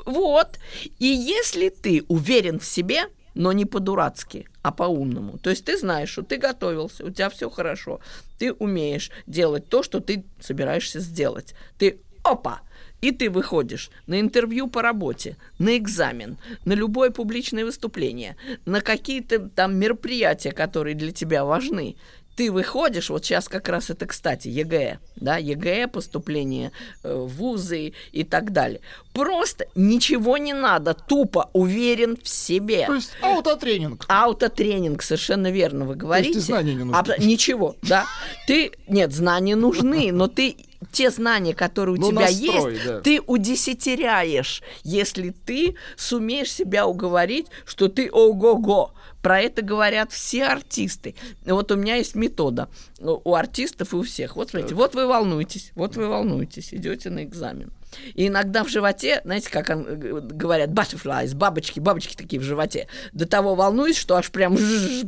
Вот. 0.05 0.59
И 0.99 1.07
если 1.07 1.69
ты 1.69 2.05
уверен 2.09 2.59
в 2.59 2.65
себе, 2.65 3.05
но 3.35 3.53
не 3.53 3.65
по-дурацки, 3.65 4.47
а 4.63 4.73
по-умному. 4.73 5.39
То 5.39 5.51
есть 5.51 5.65
ты 5.65 5.79
знаешь, 5.79 6.11
что 6.11 6.23
ты 6.23 6.37
готовился, 6.37 7.05
у 7.05 7.11
тебя 7.11 7.31
все 7.31 7.51
хорошо, 7.51 8.01
ты 8.39 8.53
умеешь 8.53 9.11
делать 9.27 9.69
то, 9.69 9.83
что 9.83 10.01
ты 10.01 10.25
собираешься 10.41 11.01
сделать. 11.01 11.55
Ты 11.79 12.01
опа, 12.23 12.61
и 13.01 13.13
ты 13.13 13.31
выходишь 13.31 13.91
на 14.07 14.21
интервью 14.21 14.67
по 14.67 14.83
работе, 14.83 15.37
на 15.59 15.77
экзамен, 15.77 16.37
на 16.65 16.75
любое 16.75 17.11
публичное 17.11 17.65
выступление, 17.65 18.37
на 18.67 18.81
какие-то 18.81 19.49
там 19.49 19.77
мероприятия, 19.77 20.53
которые 20.53 20.95
для 20.95 21.13
тебя 21.13 21.45
важны 21.45 21.97
ты 22.37 22.51
выходишь, 22.51 23.11
вот 23.11 23.25
сейчас 23.25 23.49
как 23.49 23.69
раз 23.69 23.91
это, 23.91 24.07
кстати, 24.07 24.49
ЕГЭ, 24.49 24.99
да, 25.17 25.37
ЕГЭ, 25.37 25.89
поступление 25.89 26.73
э, 27.03 27.13
в 27.13 27.29
вузы 27.29 27.93
и 28.13 28.25
так 28.25 28.53
далее. 28.53 28.81
Просто 29.13 29.67
ничего 29.75 30.39
не 30.39 30.53
надо, 30.53 30.95
тупо 30.95 31.51
уверен 31.53 32.17
в 32.23 32.29
себе. 32.29 32.87
То 32.87 32.95
есть 32.95 33.13
аутотренинг. 33.21 34.05
Аутотренинг, 34.09 35.03
совершенно 35.03 35.51
верно 35.51 35.85
вы 35.85 35.97
говорите. 35.97 36.33
То 36.33 36.39
есть 36.39 36.47
знания 36.47 36.75
не 36.75 36.85
нужны. 36.85 37.15
А, 37.19 37.23
ничего, 37.23 37.77
да. 37.83 38.07
Ты, 38.47 38.73
нет, 38.89 39.13
знания 39.13 39.57
нужны, 39.57 40.13
но 40.13 40.27
ты 40.27 40.57
те 40.93 41.11
знания, 41.11 41.55
которые 41.55 41.97
у 41.97 42.01
ну, 42.01 42.11
тебя 42.11 42.23
настрой, 42.23 42.75
есть, 42.75 42.87
да. 42.87 43.01
ты 43.01 43.21
удесятеряешь, 43.27 44.63
если 44.83 45.31
ты 45.31 45.77
сумеешь 45.97 46.53
себя 46.53 46.87
уговорить, 46.87 47.47
что 47.65 47.89
ты 47.89 48.11
ого-го. 48.11 48.95
Про 49.23 49.43
это 49.43 49.61
говорят 49.61 50.13
все 50.13 50.45
артисты. 50.45 51.15
Вот 51.45 51.71
у 51.71 51.77
меня 51.77 51.97
есть 51.97 52.15
метода 52.15 52.71
у 53.01 53.35
артистов 53.35 53.93
и 53.93 53.97
у 53.97 54.03
всех. 54.03 54.37
Вот 54.37 54.51
смотрите, 54.51 54.75
вот 54.75 54.95
вы 54.95 55.07
волнуетесь, 55.07 55.73
вот 55.75 55.97
вы 55.97 56.09
волнуетесь, 56.09 56.73
идете 56.73 57.11
на 57.11 57.25
экзамен. 57.25 57.71
И 58.15 58.29
иногда 58.29 58.65
в 58.65 58.69
животе, 58.69 59.21
знаете, 59.25 59.51
как 59.51 59.71
он, 59.71 59.87
э, 59.87 60.21
говорят, 60.21 60.71
butterflies, 60.71 61.35
бабочки, 61.35 61.81
бабочки 61.81 62.15
такие 62.15 62.41
в 62.41 62.45
животе. 62.45 62.87
До 63.13 63.27
того 63.27 63.55
волнуюсь, 63.55 63.97
что 63.97 64.17
аж 64.17 64.31
прям, 64.31 64.57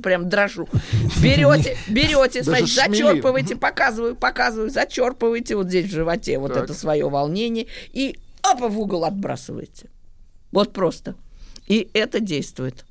прям 0.03 0.29
дрожу. 0.29 0.69
Берете, 1.23 1.77
берете, 1.89 2.43
смотрите, 2.43 2.75
зачерпываете, 2.75 3.57
показываю, 3.57 4.17
показываю, 4.17 4.71
зачерпываете 4.71 5.57
вот 5.57 5.69
здесь 5.69 5.87
в 5.87 5.93
животе 5.93 6.39
вот 6.39 6.57
это 6.57 6.75
свое 6.75 7.09
волнение 7.09 7.67
и 7.93 8.19
опа 8.43 8.69
в 8.69 8.79
угол 8.79 9.05
отбрасываете. 9.05 9.89
Вот 10.51 10.73
просто. 10.73 11.15
И 11.67 11.89
это 11.95 12.21
действует 12.21 12.85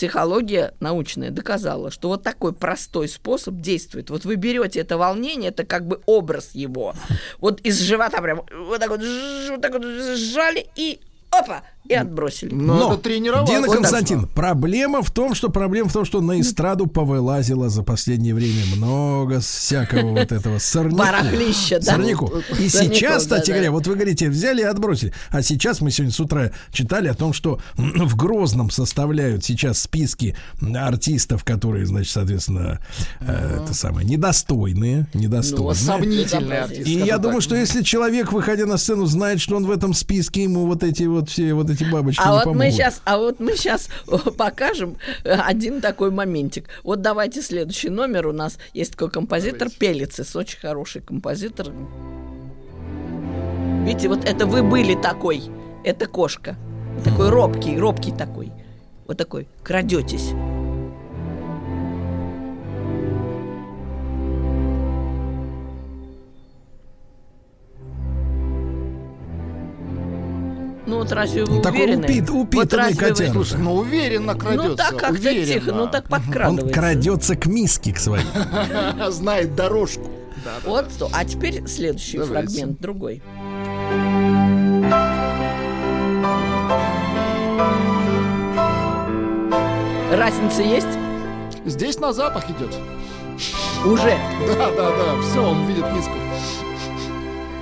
психология 0.00 0.72
научная 0.80 1.30
доказала, 1.30 1.90
что 1.90 2.08
вот 2.08 2.22
такой 2.22 2.54
простой 2.54 3.06
способ 3.06 3.56
действует. 3.56 4.08
Вот 4.08 4.24
вы 4.24 4.36
берете 4.36 4.80
это 4.80 4.96
волнение, 4.96 5.50
это 5.50 5.66
как 5.66 5.86
бы 5.86 6.00
образ 6.06 6.52
его. 6.54 6.94
Вот 7.38 7.60
из 7.60 7.78
живота 7.80 8.22
прям 8.22 8.46
вот 8.50 8.80
так 8.80 8.88
вот, 8.88 9.02
вот 9.50 9.60
так 9.60 9.72
вот 9.74 9.84
сжали 9.84 10.68
и 10.74 11.00
опа, 11.30 11.64
и 11.88 11.94
отбросили. 11.94 12.54
Но, 12.54 12.74
Но 12.74 12.92
это 12.92 13.02
тренировался. 13.02 13.52
Дина 13.52 13.66
вот 13.66 13.76
Константин, 13.76 14.20
так. 14.22 14.30
проблема 14.30 15.02
в 15.02 15.10
том, 15.10 15.34
что 15.34 15.48
проблема 15.48 15.88
в 15.88 15.92
том, 15.92 16.04
что 16.04 16.20
на 16.20 16.40
эстраду 16.40 16.86
повылазило 16.86 17.68
за 17.68 17.82
последнее 17.82 18.34
время 18.34 18.64
много 18.76 19.40
всякого 19.40 20.10
вот 20.10 20.30
этого 20.30 20.58
сорняку. 20.60 20.98
Барахлища, 20.98 21.80
да. 21.80 21.92
Сорняку. 21.92 22.32
И 22.58 22.68
сейчас, 22.68 23.22
кстати 23.22 23.50
говоря, 23.50 23.72
вот 23.72 23.86
вы 23.86 23.94
говорите, 23.94 24.28
взяли 24.28 24.60
и 24.60 24.64
отбросили. 24.64 25.12
А 25.30 25.42
сейчас 25.42 25.80
мы 25.80 25.90
сегодня 25.90 26.12
с 26.12 26.20
утра 26.20 26.52
читали 26.70 27.08
о 27.08 27.14
том, 27.14 27.32
что 27.32 27.60
в 27.76 28.16
Грозном 28.16 28.70
составляют 28.70 29.44
сейчас 29.44 29.80
списки 29.80 30.36
артистов, 30.74 31.44
которые, 31.44 31.86
значит, 31.86 32.12
соответственно, 32.12 32.80
э, 33.20 33.62
это 33.64 33.74
самое, 33.74 34.06
недостойные, 34.06 35.08
недостойные. 35.14 35.68
Ну, 35.68 35.74
сомнительные 35.74 36.60
артисты. 36.60 36.90
И 36.90 36.98
я 36.98 37.18
думаю, 37.18 37.40
что 37.40 37.56
если 37.56 37.82
человек, 37.82 38.32
выходя 38.32 38.66
на 38.66 38.76
сцену, 38.76 39.06
знает, 39.06 39.40
что 39.40 39.56
он 39.56 39.66
в 39.66 39.70
этом 39.70 39.94
списке, 39.94 40.44
ему 40.44 40.66
вот 40.66 40.84
эти 40.84 41.04
вот 41.04 41.30
все 41.30 41.52
вот 41.54 41.69
эти 41.70 41.84
бабочки 41.84 42.20
а 42.20 42.26
не 42.26 42.30
вот 42.32 42.44
помогут. 42.44 42.62
мы 42.62 42.70
сейчас, 42.70 43.00
а 43.04 43.18
вот 43.18 43.40
мы 43.40 43.56
сейчас 43.56 43.88
покажем 44.36 44.96
один 45.24 45.80
такой 45.80 46.10
моментик. 46.10 46.68
Вот 46.82 47.00
давайте 47.00 47.42
следующий 47.42 47.88
номер 47.88 48.26
у 48.26 48.32
нас 48.32 48.58
есть 48.74 48.92
такой 48.92 49.10
композитор 49.10 49.68
давайте. 49.68 49.78
Пелицис, 49.78 50.36
очень 50.36 50.58
хороший 50.58 51.00
композитор. 51.00 51.68
Видите, 53.84 54.08
вот 54.08 54.24
это 54.24 54.46
вы 54.46 54.62
были 54.62 54.94
такой, 54.94 55.42
это 55.84 56.06
кошка, 56.06 56.56
такой 57.04 57.30
робкий, 57.30 57.78
робкий 57.78 58.12
такой, 58.12 58.52
вот 59.06 59.16
такой, 59.16 59.48
крадетесь. 59.62 60.32
Вот 71.00 71.12
разве 71.12 71.44
вы 71.44 71.56
ну, 71.56 71.62
так 71.62 71.72
уверены? 71.72 72.04
Упит, 72.04 72.30
упитанный 72.30 72.90
вот 72.90 72.98
котяра. 72.98 73.32
Вы... 73.32 73.58
ну 73.58 73.74
уверенно 73.76 74.34
крадется. 74.34 74.68
Ну 74.68 74.76
так 74.76 74.96
как-то 74.98 75.32
тихо, 75.32 75.72
ну 75.72 75.86
так 75.88 76.08
подкрадывается. 76.08 76.66
Он 76.66 76.72
крадется 76.72 77.36
к 77.36 77.46
миске 77.46 77.92
к 77.92 77.98
своей. 77.98 78.26
Знает 79.10 79.54
дорожку. 79.54 80.10
Вот 80.64 80.90
что. 80.92 81.08
А 81.12 81.24
теперь 81.24 81.66
следующий 81.66 82.18
фрагмент, 82.18 82.80
другой. 82.80 83.22
Разница 90.12 90.62
есть? 90.62 90.88
Здесь 91.64 91.98
на 91.98 92.12
запах 92.12 92.44
идет. 92.50 92.74
Уже? 93.86 94.18
Да, 94.46 94.70
да, 94.70 94.90
да. 94.90 95.22
Все, 95.22 95.42
он 95.42 95.66
видит 95.66 95.84
миску. 95.94 96.12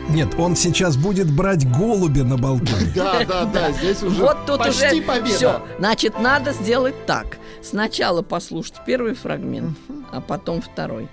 Нет, 0.08 0.34
он 0.38 0.56
сейчас 0.56 0.96
будет 0.96 1.30
брать 1.30 1.70
голубя 1.70 2.24
на 2.24 2.36
балконе. 2.36 2.92
Да, 2.94 3.24
да, 3.24 3.44
да, 3.44 3.72
здесь 3.72 4.02
уже 4.02 4.22
вот 4.22 4.46
тут 4.46 4.58
почти 4.58 4.86
уже 4.86 5.02
победа. 5.02 5.36
Все, 5.36 5.62
значит, 5.78 6.18
надо 6.18 6.52
сделать 6.52 6.94
так. 7.06 7.38
Сначала 7.62 8.22
послушать 8.22 8.80
первый 8.86 9.14
фрагмент, 9.14 9.76
а 10.10 10.20
потом 10.20 10.62
второй. 10.62 11.08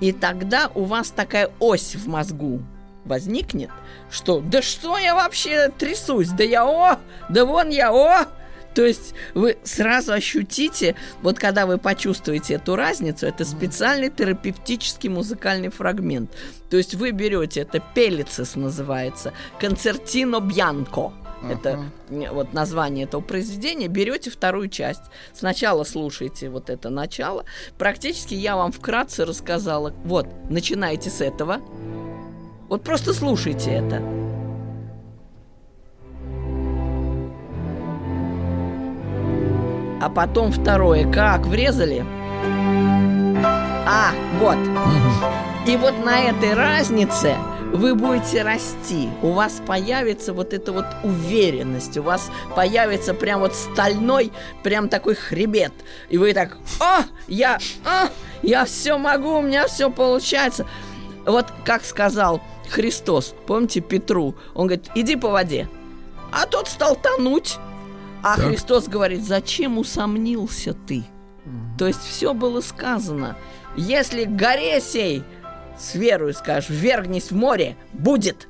И 0.00 0.12
тогда 0.12 0.70
у 0.74 0.84
вас 0.84 1.10
такая 1.10 1.50
ось 1.58 1.94
в 1.94 2.08
мозгу 2.08 2.62
возникнет, 3.04 3.70
что 4.10 4.40
да 4.40 4.62
что 4.62 4.96
я 4.96 5.14
вообще 5.14 5.68
трясусь, 5.68 6.28
да 6.28 6.44
я 6.44 6.64
о, 6.66 6.98
да 7.28 7.44
вон 7.44 7.68
я 7.68 7.92
о, 7.92 8.26
то 8.74 8.84
есть 8.84 9.14
вы 9.34 9.58
сразу 9.64 10.12
ощутите, 10.12 10.94
вот 11.22 11.38
когда 11.38 11.66
вы 11.66 11.78
почувствуете 11.78 12.54
эту 12.54 12.76
разницу, 12.76 13.26
это 13.26 13.44
специальный 13.44 14.10
терапевтический 14.10 15.08
музыкальный 15.08 15.70
фрагмент. 15.70 16.30
То 16.70 16.76
есть 16.76 16.94
вы 16.94 17.10
берете, 17.10 17.60
это 17.60 17.82
пелицис 17.94 18.56
называется, 18.56 19.32
концертино 19.58 20.40
бьянко. 20.40 21.12
Это 21.48 21.90
вот 22.10 22.52
название 22.52 23.06
этого 23.06 23.22
произведения. 23.22 23.88
Берете 23.88 24.30
вторую 24.30 24.68
часть. 24.68 25.02
Сначала 25.32 25.84
слушайте 25.84 26.50
вот 26.50 26.68
это 26.68 26.90
начало. 26.90 27.46
Практически 27.78 28.34
я 28.34 28.56
вам 28.56 28.72
вкратце 28.72 29.24
рассказала. 29.24 29.94
Вот, 30.04 30.26
начинайте 30.50 31.08
с 31.08 31.22
этого. 31.22 31.60
Вот 32.68 32.84
просто 32.84 33.14
слушайте 33.14 33.70
это. 33.70 34.29
А 40.00 40.08
потом 40.08 40.50
второе. 40.50 41.10
Как 41.10 41.46
врезали? 41.46 42.04
А, 43.86 44.12
вот. 44.38 44.56
И 45.66 45.76
вот 45.76 46.04
на 46.04 46.20
этой 46.20 46.54
разнице 46.54 47.36
вы 47.72 47.94
будете 47.94 48.42
расти, 48.42 49.08
у 49.22 49.30
вас 49.30 49.62
появится 49.64 50.32
вот 50.32 50.52
эта 50.52 50.72
вот 50.72 50.86
уверенность, 51.04 51.96
у 51.98 52.02
вас 52.02 52.30
появится 52.56 53.14
прям 53.14 53.40
вот 53.40 53.54
стальной, 53.54 54.32
прям 54.64 54.88
такой 54.88 55.14
хребет, 55.14 55.72
и 56.08 56.18
вы 56.18 56.34
так, 56.34 56.56
о, 56.80 57.02
я, 57.28 57.58
о, 57.84 58.08
я 58.42 58.64
все 58.64 58.98
могу, 58.98 59.38
у 59.38 59.42
меня 59.42 59.68
все 59.68 59.88
получается. 59.88 60.66
Вот 61.24 61.46
как 61.64 61.84
сказал 61.84 62.40
Христос, 62.68 63.34
помните 63.46 63.80
Петру, 63.80 64.34
он 64.54 64.66
говорит, 64.66 64.90
иди 64.96 65.14
по 65.14 65.28
воде, 65.28 65.68
а 66.32 66.46
тот 66.46 66.66
стал 66.66 66.96
тонуть. 66.96 67.58
А 68.22 68.36
так. 68.36 68.46
Христос 68.46 68.88
говорит, 68.88 69.22
зачем 69.24 69.78
усомнился 69.78 70.74
ты? 70.74 71.04
Угу. 71.46 71.78
То 71.78 71.86
есть 71.86 72.02
все 72.02 72.34
было 72.34 72.60
сказано. 72.60 73.36
Если 73.76 74.24
горе 74.24 74.80
сей, 74.80 75.22
с 75.78 75.94
верою 75.94 76.34
скажешь, 76.34 76.70
вергнись 76.70 77.30
в 77.30 77.36
море, 77.36 77.76
будет. 77.92 78.48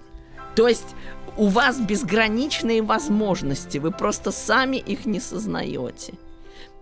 То 0.54 0.68
есть 0.68 0.94
у 1.37 1.46
вас 1.46 1.78
безграничные 1.78 2.83
возможности, 2.83 3.78
вы 3.78 3.92
просто 3.92 4.33
сами 4.33 4.76
их 4.76 5.06
не 5.06 5.20
сознаете. 5.20 6.14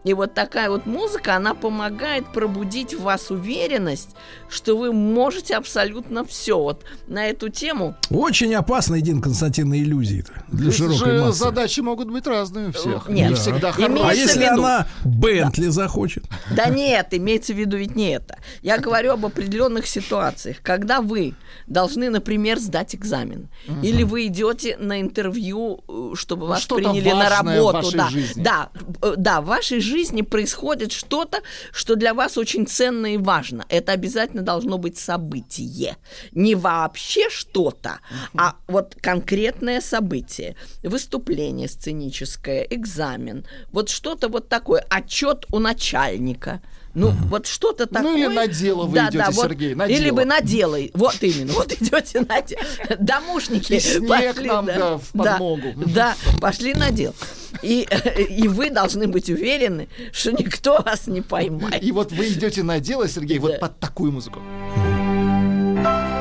И 0.04 0.14
вот 0.14 0.32
такая 0.32 0.70
вот 0.70 0.86
музыка, 0.86 1.34
она 1.34 1.54
помогает 1.54 2.32
пробудить 2.32 2.94
в 2.94 3.02
вас 3.02 3.30
уверенность, 3.30 4.10
что 4.48 4.78
вы 4.78 4.92
можете 4.92 5.56
абсолютно 5.56 6.24
все. 6.24 6.58
Вот 6.58 6.84
на 7.08 7.26
эту 7.26 7.48
тему... 7.48 7.96
Очень 8.08 8.54
опасный 8.54 9.02
Дин 9.02 9.20
Константин 9.20 9.74
иллюзии 9.74 10.24
для 10.48 10.70
широкой 10.70 11.20
массы. 11.20 11.38
Задачи 11.40 11.80
могут 11.80 12.10
быть 12.10 12.26
разные 12.28 12.68
у 12.68 12.72
всех. 12.72 13.08
Нет, 13.08 13.30
не 13.30 13.34
да. 13.34 13.40
всегда 13.40 13.74
А 13.76 14.14
если 14.14 14.44
она 14.44 14.86
Бентли 15.04 15.66
да. 15.66 15.72
захочет? 15.72 16.24
Да 16.52 16.66
нет, 16.66 17.08
имеется 17.10 17.52
в 17.52 17.56
виду 17.58 17.76
ведь 17.76 17.96
не 17.96 18.10
это. 18.10 18.38
Я 18.62 18.78
говорю 18.78 19.12
об 19.12 19.26
определенных 19.26 19.86
ситуациях, 19.86 20.58
когда 20.62 21.00
вы 21.00 21.34
должны, 21.66 22.08
например, 22.08 22.58
сдать 22.60 22.94
экзамен, 22.94 23.48
угу. 23.66 23.80
или 23.82 24.04
вы 24.04 24.26
идете 24.28 24.76
на 24.78 25.00
интервью, 25.00 25.80
э, 25.88 26.14
чтобы 26.14 26.46
вас 26.46 26.64
приняли 26.66 27.10
на 27.10 27.28
работу. 27.28 27.90
да, 27.92 28.08
жизни. 28.08 28.42
да, 28.42 28.70
э, 29.02 29.14
да, 29.16 29.40
в 29.40 29.46
вашей 29.46 29.80
жизни 29.80 29.87
происходит 30.22 30.92
что-то, 30.92 31.40
что 31.72 31.96
для 31.96 32.14
вас 32.14 32.38
очень 32.38 32.66
ценно 32.66 33.14
и 33.14 33.16
важно. 33.16 33.64
Это 33.68 33.92
обязательно 33.92 34.42
должно 34.42 34.78
быть 34.78 34.98
событие. 34.98 35.96
Не 36.32 36.54
вообще 36.54 37.30
что-то, 37.30 38.00
а 38.34 38.56
вот 38.66 38.96
конкретное 39.00 39.80
событие. 39.80 40.56
Выступление 40.82 41.68
сценическое, 41.68 42.66
экзамен. 42.70 43.44
Вот 43.72 43.88
что-то 43.88 44.28
вот 44.28 44.48
такое. 44.48 44.84
Отчет 44.88 45.46
у 45.52 45.58
начальника. 45.58 46.60
Ну, 46.94 47.10
mm-hmm. 47.10 47.26
вот 47.28 47.46
что-то 47.46 47.86
такое. 47.86 48.12
Ну, 48.12 48.16
или 48.16 48.26
на 48.26 48.46
дело 48.46 48.86
вы 48.86 48.96
да, 48.96 49.08
идете, 49.08 49.18
да, 49.18 49.32
Сергей, 49.32 49.74
вот, 49.74 49.78
на 49.78 49.86
Или 49.86 50.04
дело. 50.04 50.16
вы 50.16 50.24
на 50.24 50.40
дело. 50.40 50.78
Вот 50.94 51.16
именно. 51.22 51.52
Вот 51.52 51.72
идете 51.72 52.20
на 52.20 52.42
дело. 52.42 52.62
Домушники 52.98 53.74
И 53.74 53.80
снег 53.80 54.34
пошли. 54.34 54.48
нам, 54.48 54.66
да, 54.66 54.74
да, 54.78 54.98
в 54.98 55.08
подмогу. 55.12 55.74
Да, 55.76 55.86
да, 55.86 56.16
пошли 56.40 56.74
на 56.74 56.90
дело. 56.90 57.14
И, 57.62 57.86
и 58.28 58.48
вы 58.48 58.70
должны 58.70 59.06
быть 59.06 59.28
уверены, 59.30 59.88
что 60.12 60.32
никто 60.32 60.82
вас 60.82 61.06
не 61.06 61.20
поймает. 61.20 61.82
И 61.82 61.92
вот 61.92 62.12
вы 62.12 62.28
идете 62.28 62.62
на 62.62 62.80
дело, 62.80 63.08
Сергей, 63.08 63.38
вот 63.38 63.52
Да. 63.52 63.58
под 63.58 63.78
такую 63.78 64.12
музыку. 64.12 64.40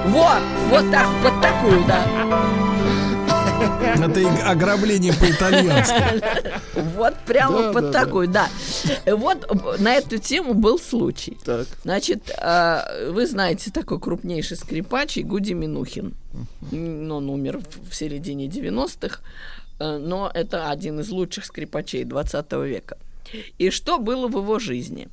Вот, 0.07 0.41
вот 0.69 0.91
так, 0.91 1.07
под 1.23 1.41
такую, 1.41 1.83
да. 1.85 2.76
Это 3.61 4.49
ограбление 4.51 5.13
по-итальянски. 5.13 6.21
Вот 6.95 7.15
прямо 7.25 7.61
Да, 7.61 7.73
под 7.73 7.91
да, 7.91 8.05
да. 8.27 8.49
Вот 9.15 9.79
на 9.79 9.95
эту 9.95 10.17
тему 10.17 10.53
был 10.53 10.79
случай. 10.79 11.37
Так. 11.43 11.67
Значит, 11.83 12.29
э, 12.39 13.09
вы 13.11 13.25
знаете 13.27 13.71
такой 13.71 13.99
крупнейший 13.99 14.57
скрипач 14.57 15.17
Игуди 15.17 15.53
Минухин. 15.53 16.13
Он 16.71 17.29
умер 17.29 17.59
в- 17.59 17.89
в 17.89 17.95
середине 17.95 18.47
90-х, 18.47 19.19
э, 19.79 19.97
но 19.97 20.29
это 20.33 20.69
один 20.69 20.99
из 20.99 21.09
лучших 21.09 21.45
скрипачей 21.45 22.03
20 22.03 22.65
века. 22.65 22.97
И 23.57 23.69
что 23.71 23.97
было 23.97 24.27
в 24.27 24.37
его 24.37 24.59
жизни? 24.59 25.07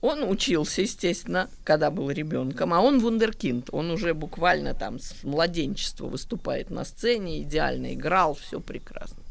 Он 0.00 0.22
учился, 0.22 0.82
естественно, 0.82 1.50
когда 1.64 1.90
был 1.90 2.10
ребенком, 2.10 2.72
а 2.72 2.80
он 2.80 3.00
вундеркинд. 3.00 3.68
Он 3.72 3.90
уже 3.90 4.14
буквально 4.14 4.74
там 4.74 5.00
с 5.00 5.24
младенчества 5.24 6.06
выступает 6.06 6.70
на 6.70 6.84
сцене, 6.84 7.42
идеально 7.42 7.94
играл, 7.94 8.34
все 8.34 8.60
прекрасно. 8.60 9.22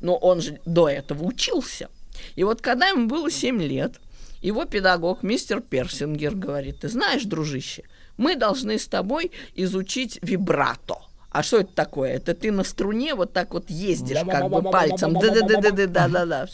Но 0.00 0.16
он 0.16 0.40
же 0.40 0.60
до 0.66 0.88
этого 0.88 1.24
учился. 1.24 1.88
И 2.34 2.44
вот 2.44 2.60
когда 2.60 2.88
ему 2.88 3.06
было 3.06 3.30
7 3.30 3.62
лет, 3.62 4.00
его 4.42 4.64
педагог, 4.64 5.22
мистер 5.22 5.60
Персингер, 5.60 6.34
говорит, 6.34 6.80
ты 6.80 6.88
знаешь, 6.88 7.24
дружище, 7.24 7.84
мы 8.16 8.36
должны 8.36 8.78
с 8.78 8.86
тобой 8.86 9.30
изучить 9.54 10.18
вибрато. 10.22 10.98
А 11.36 11.42
что 11.42 11.58
это 11.58 11.70
такое? 11.74 12.14
Это 12.14 12.32
ты 12.32 12.50
на 12.50 12.64
струне 12.64 13.14
вот 13.14 13.34
так 13.34 13.52
вот 13.52 13.68
ездишь, 13.68 14.20
как 14.26 14.48
бы 14.48 14.62
пальцем. 14.62 15.12
Да-да-да-да-да-да-да. 15.12 16.46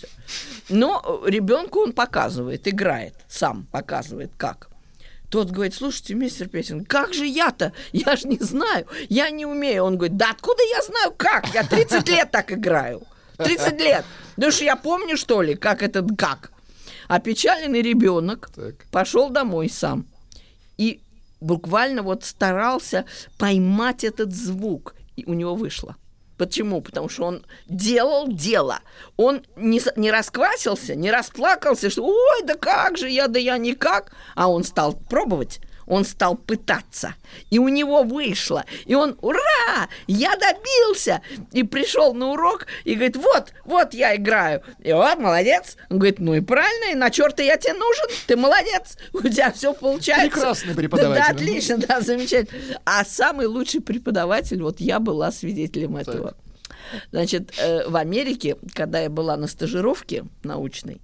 Но 0.69 1.23
ребенку 1.25 1.83
он 1.83 1.93
показывает, 1.93 2.67
играет, 2.67 3.15
сам 3.29 3.69
показывает, 3.71 4.33
как. 4.37 4.71
Тот 5.31 5.53
говорит, 5.53 5.75
слушайте, 5.75 6.15
мистер 6.15 6.49
Песин, 6.49 6.85
как 6.85 7.15
же 7.15 7.25
я-то? 7.27 7.73
Я 7.93 8.17
же 8.17 8.27
не 8.27 8.39
знаю, 8.39 8.89
я 9.09 9.31
не 9.31 9.47
умею. 9.47 9.85
Он 9.85 9.97
говорит, 9.97 10.17
да 10.17 10.33
откуда 10.33 10.65
я 10.65 10.83
знаю 10.83 11.15
как? 11.17 11.55
Я 11.55 11.63
30 11.63 12.09
лет 12.09 12.33
так 12.33 12.51
играю. 12.51 13.03
30 13.37 13.81
лет. 13.81 14.05
Да 14.37 14.51
что 14.51 14.65
я 14.65 14.75
помню, 14.75 15.17
что 15.17 15.43
ли, 15.43 15.55
как 15.55 15.85
это 15.85 16.05
как? 16.19 16.51
Опечаленный 17.07 17.83
ребенок 17.83 18.51
Так. 18.53 18.75
пошел 18.91 19.31
домой 19.31 19.69
сам 19.69 20.07
и 20.77 21.01
буквально 21.43 22.03
вот 22.03 22.25
старался 22.25 23.05
поймать 23.39 24.05
этот 24.05 24.33
звук, 24.33 24.95
и 25.17 25.25
у 25.25 25.35
него 25.35 25.55
вышло. 25.55 25.97
Почему? 26.39 26.81
Потому 26.81 27.09
что 27.09 27.25
он 27.25 27.45
делал 27.69 28.27
дело. 28.27 28.81
Он 29.17 29.43
не, 29.55 29.81
не 29.97 30.11
расквасился, 30.11 30.95
не 30.95 31.11
расплакался, 31.11 31.91
что 31.91 32.05
«Ой, 32.05 32.43
да 32.45 32.55
как 32.55 32.97
же 32.97 33.09
я, 33.09 33.29
да 33.29 33.39
я 33.39 33.59
никак!» 33.59 34.13
А 34.35 34.49
он 34.49 34.65
стал 34.65 34.95
пробовать, 34.95 35.61
он 35.93 36.07
стал 36.07 36.37
пытаться. 36.37 37.17
И 37.51 37.59
у 37.59 37.69
него 37.69 38.03
вышло. 38.03 38.65
И 38.87 38.95
он 38.95 39.15
«Ура! 39.21 39.91
Я 40.07 40.35
добился!» 40.37 41.21
И 41.53 41.65
пришел 41.65 42.15
на 42.15 42.31
урок 42.31 42.67
и 42.85 42.95
говорит 42.95 43.17
«Вот, 43.17 43.53
вот 43.67 43.93
я 43.93 44.17
играю». 44.17 44.63
И 44.83 44.91
вот, 44.91 45.19
молодец. 45.19 45.77
Он 45.91 45.99
говорит 45.99 46.19
«Ну 46.19 46.33
и 46.35 46.41
правильно, 46.41 46.93
и 46.93 46.95
на 46.95 47.11
черта 47.11 47.43
я 47.43 47.59
тебе 47.59 47.75
нужен, 47.75 48.07
ты 48.27 48.37
молодец, 48.37 48.97
у 49.13 49.21
тебя 49.21 49.53
все 49.53 49.75
получается». 49.75 50.31
Прекрасный 50.31 50.71
Да, 50.71 50.77
преподаватель. 50.77 51.25
Да, 51.25 51.31
отлично, 51.31 51.77
да, 51.77 52.01
замечательно. 52.01 52.81
А 52.87 53.05
самый 53.05 53.47
лучший 53.47 53.83
преподаватель, 53.83 54.63
вот 54.63 54.81
я 54.81 54.99
была 54.99 55.31
свидетелем 55.31 55.99
этого. 55.99 56.35
Значит, 57.11 57.53
э, 57.59 57.87
в 57.87 57.97
Америке, 57.97 58.57
когда 58.73 58.99
я 59.01 59.11
была 59.11 59.37
на 59.37 59.47
стажировке 59.47 60.25
научной, 60.43 61.03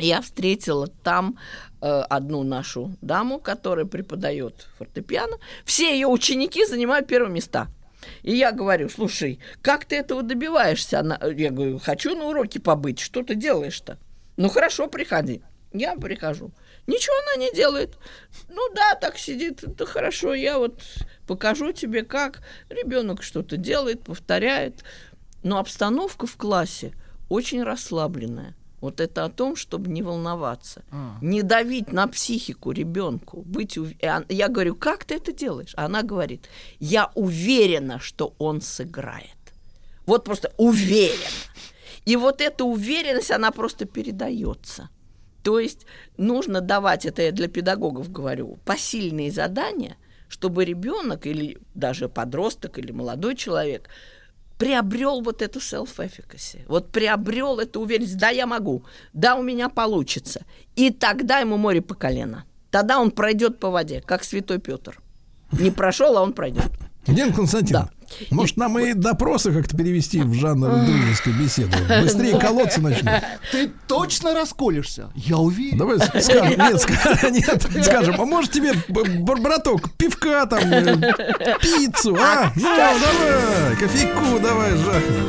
я 0.00 0.20
встретила 0.20 0.86
там 0.86 1.38
э, 1.80 1.86
одну 1.86 2.42
нашу 2.42 2.96
даму, 3.00 3.38
которая 3.38 3.86
преподает 3.86 4.68
фортепиано. 4.78 5.38
Все 5.64 5.92
ее 5.94 6.06
ученики 6.06 6.64
занимают 6.64 7.06
первые 7.06 7.32
места. 7.32 7.68
И 8.22 8.34
я 8.34 8.52
говорю, 8.52 8.88
слушай, 8.88 9.40
как 9.62 9.84
ты 9.84 9.96
этого 9.96 10.22
добиваешься? 10.22 11.00
Она, 11.00 11.18
я 11.36 11.50
говорю, 11.50 11.78
хочу 11.78 12.14
на 12.14 12.26
уроке 12.26 12.60
побыть. 12.60 13.00
Что 13.00 13.22
ты 13.22 13.34
делаешь-то? 13.34 13.98
Ну 14.36 14.48
хорошо, 14.48 14.86
приходи. 14.86 15.42
Я 15.72 15.94
прихожу. 15.94 16.50
Ничего 16.86 17.14
она 17.26 17.44
не 17.44 17.52
делает. 17.52 17.96
Ну 18.48 18.72
да, 18.74 18.94
так 18.94 19.18
сидит. 19.18 19.62
Да 19.76 19.86
хорошо, 19.86 20.34
я 20.34 20.58
вот 20.58 20.82
покажу 21.26 21.72
тебе, 21.72 22.02
как. 22.02 22.42
Ребенок 22.68 23.22
что-то 23.22 23.56
делает, 23.56 24.02
повторяет. 24.02 24.82
Но 25.42 25.58
обстановка 25.58 26.26
в 26.26 26.36
классе 26.36 26.92
очень 27.28 27.62
расслабленная. 27.62 28.56
Вот 28.80 29.00
это 29.00 29.24
о 29.24 29.28
том, 29.28 29.56
чтобы 29.56 29.90
не 29.90 30.02
волноваться, 30.02 30.82
А. 30.90 31.18
не 31.20 31.42
давить 31.42 31.92
на 31.92 32.06
психику 32.06 32.72
ребенку, 32.72 33.42
быть 33.42 33.76
ув- 33.78 33.94
Я 34.28 34.48
говорю, 34.48 34.74
как 34.74 35.04
ты 35.04 35.16
это 35.16 35.32
делаешь? 35.32 35.74
А 35.76 35.84
Она 35.84 36.02
говорит, 36.02 36.48
я 36.78 37.10
уверена, 37.14 37.98
что 38.00 38.34
он 38.38 38.60
сыграет. 38.60 39.36
Вот 40.06 40.24
просто 40.24 40.52
уверена. 40.56 41.30
И 42.06 42.16
вот 42.16 42.40
эта 42.40 42.64
уверенность, 42.64 43.30
она 43.30 43.50
просто 43.50 43.84
передается. 43.84 44.88
То 45.42 45.58
есть 45.60 45.86
нужно 46.16 46.60
давать, 46.60 47.04
это 47.06 47.22
я 47.22 47.32
для 47.32 47.48
педагогов 47.48 48.10
говорю, 48.10 48.58
посильные 48.64 49.30
задания, 49.30 49.96
чтобы 50.28 50.64
ребенок 50.64 51.26
или 51.26 51.58
даже 51.74 52.08
подросток 52.08 52.78
или 52.78 52.92
молодой 52.92 53.36
человек 53.36 53.88
приобрел 54.60 55.22
вот 55.22 55.40
эту 55.40 55.58
self-efficacy, 55.58 56.66
вот 56.68 56.92
приобрел 56.92 57.58
эту 57.58 57.80
уверенность, 57.80 58.18
да, 58.18 58.28
я 58.28 58.46
могу, 58.46 58.84
да, 59.14 59.36
у 59.36 59.42
меня 59.42 59.70
получится. 59.70 60.44
И 60.76 60.90
тогда 60.90 61.38
ему 61.38 61.56
море 61.56 61.80
по 61.80 61.94
колено. 61.94 62.44
Тогда 62.70 63.00
он 63.00 63.10
пройдет 63.10 63.58
по 63.58 63.70
воде, 63.70 64.02
как 64.04 64.22
святой 64.22 64.58
Петр. 64.58 65.00
Не 65.52 65.70
прошел, 65.70 66.18
а 66.18 66.22
он 66.22 66.34
пройдет. 66.34 66.70
Дин 67.06 67.32
Константин, 67.32 67.72
Да. 67.72 67.88
может 68.30 68.56
нам 68.56 68.78
и 68.78 68.92
допросы 68.92 69.52
как-то 69.52 69.76
перевести 69.76 70.20
в 70.20 70.34
жанр 70.34 70.84
дружеской 70.84 71.32
беседы? 71.32 71.76
Быстрее 72.02 72.38
колоться 72.40 72.80
начнем. 72.80 73.10
Ты 73.50 73.70
точно 73.88 74.34
расколешься? 74.34 75.10
Я 75.14 75.38
уверен. 75.38 75.78
Давай 75.78 75.98
скажем, 75.98 76.48
нет, 76.58 76.74
ска- 76.76 77.30
нет, 77.30 77.84
скажем, 77.84 78.20
а 78.20 78.24
может 78.26 78.52
тебе, 78.52 78.72
браток, 78.88 79.90
пивка 79.96 80.44
там, 80.46 80.60
э, 80.60 81.14
пиццу, 81.60 82.16
а? 82.20 82.52
Ну, 82.54 82.62
давай, 82.62 83.76
кофейку 83.76 84.38
давай, 84.40 84.70
жахнем. 84.76 85.26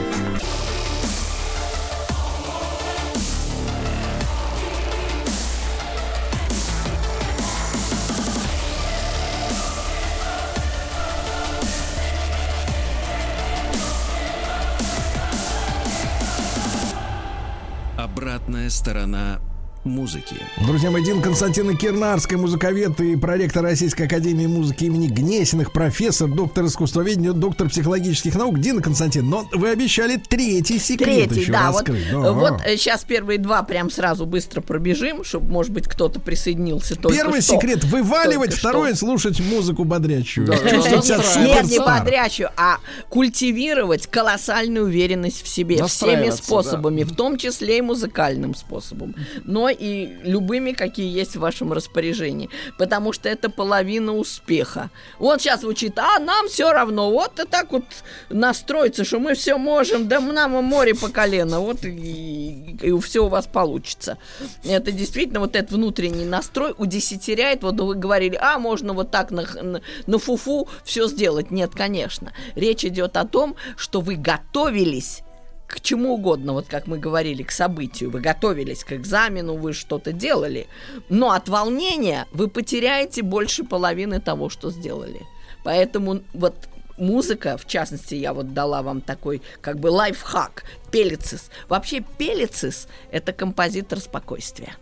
Сторона 18.71 19.39
музыки. 19.83 20.35
Друзья 20.65 20.91
мои, 20.91 21.03
Дин 21.03 21.21
Константина 21.21 21.75
Кирнарская, 21.75 22.37
музыковед 22.37 22.99
и 23.01 23.15
проректор 23.15 23.63
Российской 23.63 24.03
Академии 24.03 24.45
музыки 24.45 24.85
имени 24.85 25.07
Гнесиных, 25.07 25.71
профессор, 25.71 26.29
доктор 26.29 26.65
искусствоведения, 26.65 27.33
доктор 27.33 27.69
психологических 27.69 28.35
наук. 28.35 28.59
Дина 28.59 28.81
Константин, 28.81 29.29
но 29.29 29.47
вы 29.51 29.69
обещали 29.69 30.17
третий 30.17 30.77
секрет 30.77 31.29
Третий, 31.29 31.41
еще 31.41 31.51
да, 31.51 31.71
вот, 31.71 31.89
раскрыть. 31.89 32.11
Да. 32.11 32.31
вот 32.31 32.61
сейчас 32.67 33.03
первые 33.03 33.39
два 33.39 33.63
прям 33.63 33.89
сразу 33.89 34.25
быстро 34.25 34.61
пробежим, 34.61 35.23
чтобы, 35.23 35.51
может 35.51 35.71
быть, 35.71 35.87
кто-то 35.87 36.19
присоединился 36.19 36.95
только 36.95 37.17
Первый 37.17 37.41
что. 37.41 37.55
секрет 37.55 37.83
вываливать, 37.83 38.51
Только 38.51 38.59
второй 38.59 38.95
слушать 38.95 39.39
музыку 39.39 39.83
бодрящую. 39.83 40.47
Да, 40.47 40.57
Чувствовать 40.57 41.05
себя 41.05 41.43
Нет, 41.43 41.65
не 41.65 41.79
бодрящую, 41.79 42.49
а 42.55 42.77
культивировать 43.09 44.07
колоссальную 44.07 44.85
уверенность 44.85 45.43
в 45.43 45.47
себе 45.47 45.83
всеми 45.85 46.29
способами, 46.29 47.03
в 47.03 47.15
том 47.15 47.37
числе 47.37 47.79
и 47.79 47.81
музыкальным 47.81 48.53
способом, 48.53 49.15
но 49.43 49.70
и 49.71 50.17
любыми, 50.23 50.71
какие 50.71 51.11
есть 51.11 51.35
в 51.35 51.39
вашем 51.39 51.73
распоряжении, 51.73 52.49
потому 52.77 53.13
что 53.13 53.29
это 53.29 53.49
половина 53.49 54.15
успеха. 54.15 54.89
Вот 55.19 55.41
сейчас 55.41 55.61
звучит, 55.61 55.97
а 55.97 56.19
нам 56.19 56.47
все 56.47 56.71
равно, 56.71 57.11
вот 57.11 57.39
и 57.39 57.45
так 57.45 57.71
вот 57.71 57.83
настроиться, 58.29 59.03
что 59.03 59.19
мы 59.19 59.35
все 59.35 59.57
можем, 59.57 60.07
да 60.07 60.19
нам 60.19 60.57
и 60.57 60.61
море 60.61 60.95
по 60.95 61.09
колено, 61.09 61.59
вот 61.59 61.83
и, 61.83 62.77
и 62.81 62.99
все 62.99 63.25
у 63.25 63.29
вас 63.29 63.47
получится. 63.47 64.17
Это 64.63 64.91
действительно 64.91 65.39
вот 65.39 65.55
этот 65.55 65.71
внутренний 65.71 66.25
настрой 66.25 66.73
удесятеряет, 66.77 67.63
вот 67.63 67.79
вы 67.79 67.95
говорили, 67.95 68.37
а 68.41 68.59
можно 68.59 68.93
вот 68.93 69.11
так 69.11 69.31
на, 69.31 69.45
на, 69.61 69.81
на 70.07 70.19
фуфу 70.19 70.67
все 70.83 71.07
сделать. 71.07 71.51
Нет, 71.51 71.71
конечно. 71.75 72.33
Речь 72.55 72.85
идет 72.85 73.17
о 73.17 73.25
том, 73.25 73.55
что 73.75 74.01
вы 74.01 74.15
готовились 74.15 75.23
к 75.71 75.79
чему 75.79 76.15
угодно, 76.15 76.53
вот 76.53 76.67
как 76.67 76.87
мы 76.87 76.97
говорили, 76.99 77.43
к 77.43 77.51
событию. 77.51 78.11
Вы 78.11 78.19
готовились 78.19 78.83
к 78.83 78.91
экзамену, 78.91 79.55
вы 79.55 79.71
что-то 79.73 80.11
делали. 80.11 80.67
Но 81.09 81.31
от 81.31 81.47
волнения 81.47 82.27
вы 82.33 82.49
потеряете 82.49 83.21
больше 83.21 83.63
половины 83.63 84.19
того, 84.19 84.49
что 84.49 84.69
сделали. 84.69 85.21
Поэтому 85.63 86.21
вот 86.33 86.55
музыка, 86.97 87.57
в 87.57 87.65
частности, 87.65 88.15
я 88.15 88.33
вот 88.33 88.53
дала 88.53 88.81
вам 88.81 88.99
такой 88.99 89.41
как 89.61 89.79
бы 89.79 89.87
лайфхак, 89.87 90.63
пелицис. 90.91 91.49
Вообще 91.69 92.03
пелицис– 92.17 92.87
это 93.11 93.31
композитор 93.31 93.99
спокойствия. 93.99 94.75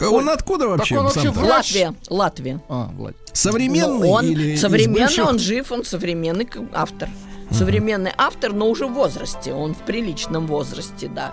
Он 0.00 0.28
откуда 0.28 0.68
вообще? 0.68 0.98
он 0.98 1.04
вообще 1.04 1.22
сам-то? 1.22 1.40
врач. 1.40 1.74
Латвия. 2.08 2.60
А, 2.68 2.90
Влад. 2.94 3.14
Современный 3.32 4.08
Ну, 4.08 4.10
он 4.10 4.26
или 4.26 4.56
современный, 4.56 5.22
он 5.22 5.38
жив, 5.38 5.72
он 5.72 5.84
современный 5.84 6.44
к- 6.44 6.62
Современный 7.52 8.12
автор, 8.16 8.52
но 8.52 8.68
уже 8.68 8.86
в 8.86 8.92
возрасте. 8.92 9.52
Он 9.52 9.74
в 9.74 9.82
приличном 9.82 10.46
возрасте, 10.46 11.08
да. 11.08 11.32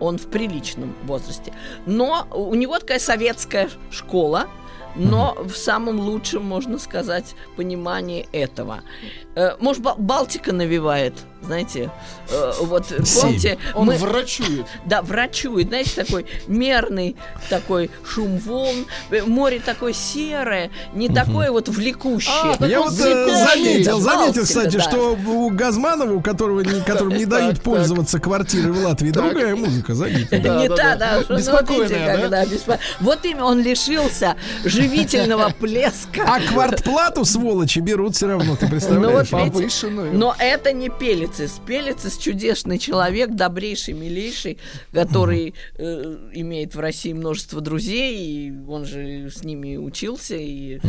Он 0.00 0.18
в 0.18 0.26
приличном 0.26 0.94
возрасте. 1.04 1.52
Но 1.86 2.26
у 2.32 2.54
него 2.54 2.78
такая 2.78 2.98
советская 2.98 3.70
школа, 3.90 4.48
но 4.94 5.36
в 5.44 5.56
самом 5.56 6.00
лучшем, 6.00 6.44
можно 6.44 6.78
сказать, 6.78 7.34
понимании 7.56 8.28
этого. 8.32 8.80
Э, 9.36 9.52
Может, 9.60 9.82
Ба- 9.82 9.94
Балтика 9.96 10.52
навевает, 10.52 11.14
знаете, 11.42 11.90
э, 12.30 12.52
вот 12.62 12.86
помните, 13.20 13.58
Он 13.74 13.86
мы- 13.86 13.94
врачует. 13.96 14.66
да, 14.86 15.02
врачует, 15.02 15.68
знаете, 15.68 16.04
такой 16.04 16.26
мерный 16.48 17.16
такой 17.48 17.90
шум 18.04 18.38
волн, 18.38 18.86
э, 19.10 19.22
море 19.22 19.60
такое 19.64 19.92
серое, 19.92 20.70
не 20.94 21.08
такое 21.08 21.52
вот 21.52 21.68
влекущее. 21.68 22.34
А, 22.52 22.56
так 22.56 22.68
Я 22.68 22.80
вот 22.80 22.92
э, 22.92 22.96
заметил, 22.96 24.00
заметил, 24.00 24.00
Балтика, 24.04 24.44
кстати, 24.44 24.76
да. 24.76 24.82
что 24.82 25.16
у 25.26 25.50
Газманова, 25.50 26.12
у 26.14 26.20
которого, 26.20 26.60
не- 26.60 26.80
которому 26.84 27.14
не 27.16 27.24
дают 27.24 27.54
так. 27.56 27.62
пользоваться 27.64 28.18
квартирой 28.18 28.72
в 28.72 28.84
Латвии, 28.84 29.10
другая 29.10 29.54
музыка, 29.54 29.94
заметил. 29.94 30.38
Да, 30.42 30.60
не 30.60 30.68
да, 30.68 30.74
та, 30.76 30.96
да. 30.96 31.18
Беспокойная, 31.36 31.86
смотрите, 31.88 32.04
да? 32.06 32.16
когда 32.20 32.44
беспо- 32.44 32.78
Вот 33.00 33.24
именно 33.24 33.44
он 33.44 33.60
лишился 33.62 34.36
живительного 34.80 35.50
плеска. 35.60 36.24
А 36.26 36.40
квартплату, 36.40 37.24
сволочи, 37.24 37.80
берут 37.80 38.16
все 38.16 38.28
равно, 38.28 38.56
ты 38.56 38.68
представляешь? 38.68 39.30
Ну 39.30 39.38
вот 39.38 39.44
видите, 39.44 39.62
Повышенную. 39.62 40.14
Но 40.14 40.34
это 40.38 40.72
не 40.72 40.88
Пелицис. 40.88 41.60
Пелицис 41.66 42.16
чудесный 42.18 42.78
человек, 42.78 43.30
добрейший, 43.30 43.94
милейший, 43.94 44.58
который 44.92 45.54
э, 45.76 46.16
имеет 46.32 46.74
в 46.74 46.80
России 46.80 47.12
множество 47.12 47.60
друзей, 47.60 48.18
и 48.18 48.52
он 48.68 48.84
же 48.84 49.30
с 49.30 49.42
ними 49.44 49.76
учился 49.76 50.36
и 50.36 50.80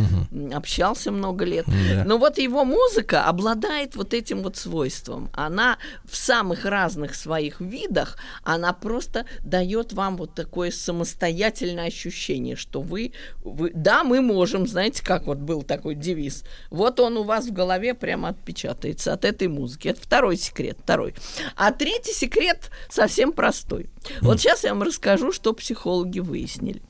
общался 0.52 1.10
много 1.10 1.44
лет. 1.44 1.66
Да. 1.66 2.04
Но 2.04 2.18
вот 2.18 2.38
его 2.38 2.64
музыка 2.64 3.24
обладает 3.24 3.96
вот 3.96 4.14
этим 4.14 4.42
вот 4.42 4.56
свойством. 4.56 5.30
Она 5.32 5.78
в 6.04 6.16
самых 6.16 6.64
разных 6.64 7.14
своих 7.14 7.60
видах, 7.60 8.18
она 8.42 8.72
просто 8.72 9.26
дает 9.44 9.92
вам 9.92 10.16
вот 10.16 10.34
такое 10.34 10.70
самостоятельное 10.70 11.86
ощущение, 11.86 12.56
что 12.56 12.80
вы, 12.80 13.12
вы 13.44 13.70
да, 13.82 14.04
мы 14.04 14.20
можем, 14.20 14.66
знаете, 14.66 15.04
как 15.04 15.26
вот 15.26 15.38
был 15.38 15.62
такой 15.62 15.94
девиз. 15.94 16.44
Вот 16.70 17.00
он 17.00 17.16
у 17.16 17.24
вас 17.24 17.46
в 17.46 17.52
голове 17.52 17.94
прямо 17.94 18.28
отпечатается 18.28 19.12
от 19.12 19.24
этой 19.24 19.48
музыки. 19.48 19.88
Это 19.88 20.00
второй 20.00 20.36
секрет, 20.36 20.78
второй. 20.82 21.14
А 21.56 21.72
третий 21.72 22.12
секрет 22.12 22.70
совсем 22.88 23.32
простой. 23.32 23.90
Вот 24.20 24.40
сейчас 24.40 24.64
я 24.64 24.70
вам 24.70 24.82
расскажу, 24.82 25.32
что 25.32 25.52
психологи 25.52 26.20
выяснили. 26.20 26.82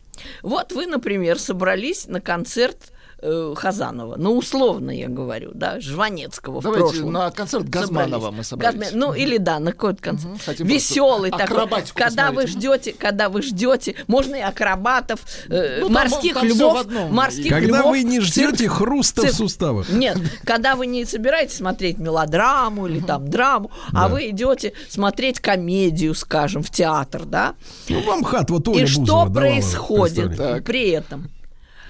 Вот 0.43 0.73
вы, 0.73 0.87
например, 0.87 1.39
собрались 1.39 2.07
на 2.07 2.21
концерт 2.21 2.92
э, 3.23 3.55
Хазанова, 3.57 4.17
ну, 4.17 4.37
условно 4.37 4.91
я 4.91 5.09
говорю, 5.09 5.53
да, 5.55 5.81
Жванецкого 5.81 6.61
в 6.61 6.65
Давайте 6.65 6.89
прошлом. 6.89 7.13
на 7.13 7.31
концерт 7.31 7.69
Газманова 7.69 8.31
мы 8.31 8.43
собрались. 8.45 8.91
Газма- 8.91 8.97
Ну, 8.97 9.15
или 9.15 9.37
да, 9.39 9.59
на 9.61 9.73
какой-то 9.73 10.03
концерт. 10.03 10.35
Хотим 10.45 10.67
Веселый 10.67 11.31
такой. 11.31 11.45
акробатику 11.47 11.97
Когда 11.99 12.31
вы 12.31 12.43
посмотреть. 12.43 12.57
ждете, 12.57 12.95
когда 12.99 13.29
вы 13.29 13.43
ждете, 13.43 13.95
можно 14.09 14.35
и 14.35 14.41
акробатов, 14.41 15.21
э, 15.49 15.79
Ну, 15.81 15.85
там- 15.87 15.93
морских 15.95 16.35
там 16.35 16.49
в 16.49 16.51
львов, 16.51 16.81
одном. 16.81 17.15
морских 17.15 17.49
Когда 17.51 17.79
львов, 17.79 17.91
вы 17.91 18.03
не 18.03 18.19
цирк- 18.19 18.25
ждете 18.25 18.69
хруста 18.69 19.23
в 19.23 19.25
цирк. 19.27 19.37
суставах. 19.37 19.89
Нет, 19.89 20.19
когда 20.45 20.75
вы 20.77 20.87
не 20.87 21.05
собираетесь 21.05 21.57
смотреть 21.57 21.99
мелодраму 21.99 22.87
или 22.89 23.01
там 23.01 23.29
драму, 23.29 23.71
а 23.93 24.09
вы 24.09 24.31
идете 24.31 24.73
смотреть 24.89 25.41
комедию, 25.41 26.15
скажем, 26.15 26.63
в 26.63 26.71
театр, 26.71 27.25
да? 27.25 27.55
Ну, 27.89 28.03
вам 28.03 28.25
хат 28.25 28.51
вот 28.51 28.67
Оля 28.69 28.79
И 28.85 28.97
Бузова 28.97 29.27
что 29.27 29.33
происходит. 29.33 30.37
Так. 30.37 30.65
при 30.65 30.91
этом? 30.91 31.31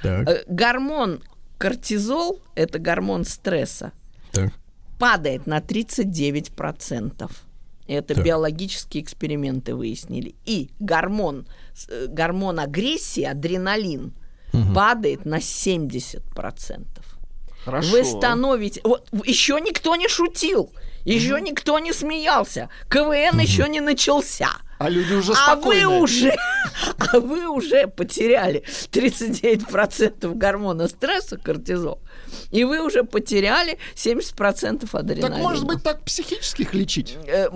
Так, 0.03 0.29
Э, 0.29 0.43
Гормон 0.49 1.23
кортизол, 1.59 2.41
это 2.55 2.79
гормон 2.79 3.25
стресса, 3.25 3.93
так. 4.33 4.53
падает 4.99 5.47
на 5.47 5.61
39%. 5.61 7.31
Это 7.89 8.15
Так. 8.15 8.25
биологические 8.25 9.03
эксперименты 9.03 9.75
выяснили. 9.75 10.35
И 10.45 10.71
гормон, 10.81 11.47
э, 11.89 12.07
гормон 12.09 12.61
агрессии, 12.61 13.23
адреналин, 13.25 14.13
падает 14.75 15.25
на 15.25 15.41
70%. 15.41 16.87
Хорошо. 17.65 17.91
Вы 17.93 18.05
становитесь... 18.05 18.83
Вот 18.85 19.09
еще 19.25 19.59
никто 19.61 19.97
не 19.97 20.09
шутил, 20.09 20.73
еще 21.05 21.41
никто 21.41 21.79
не 21.79 21.93
смеялся, 21.93 22.69
КВН 22.91 23.39
еще 23.41 23.69
не 23.69 23.81
начался. 23.81 24.51
А 24.83 24.89
люди 24.89 25.15
уже 25.15 25.33
А 25.47 25.55
вы 25.55 25.87
уже, 25.87 26.35
а 27.13 27.21
вы 27.21 27.49
уже 27.49 27.87
потеряли 27.87 28.65
39% 28.91 30.35
гормона 30.35 30.89
стресса, 30.89 31.37
кортизол, 31.37 32.01
и 32.51 32.65
вы 32.65 32.85
уже 32.85 33.05
потеряли 33.05 33.79
70% 33.95 34.89
адреналина. 34.93 35.29
Так 35.29 35.39
может 35.39 35.67
быть 35.67 35.85
так 35.85 36.03
психических 36.05 36.75
лечить? 36.75 37.17
Э, 37.29 37.49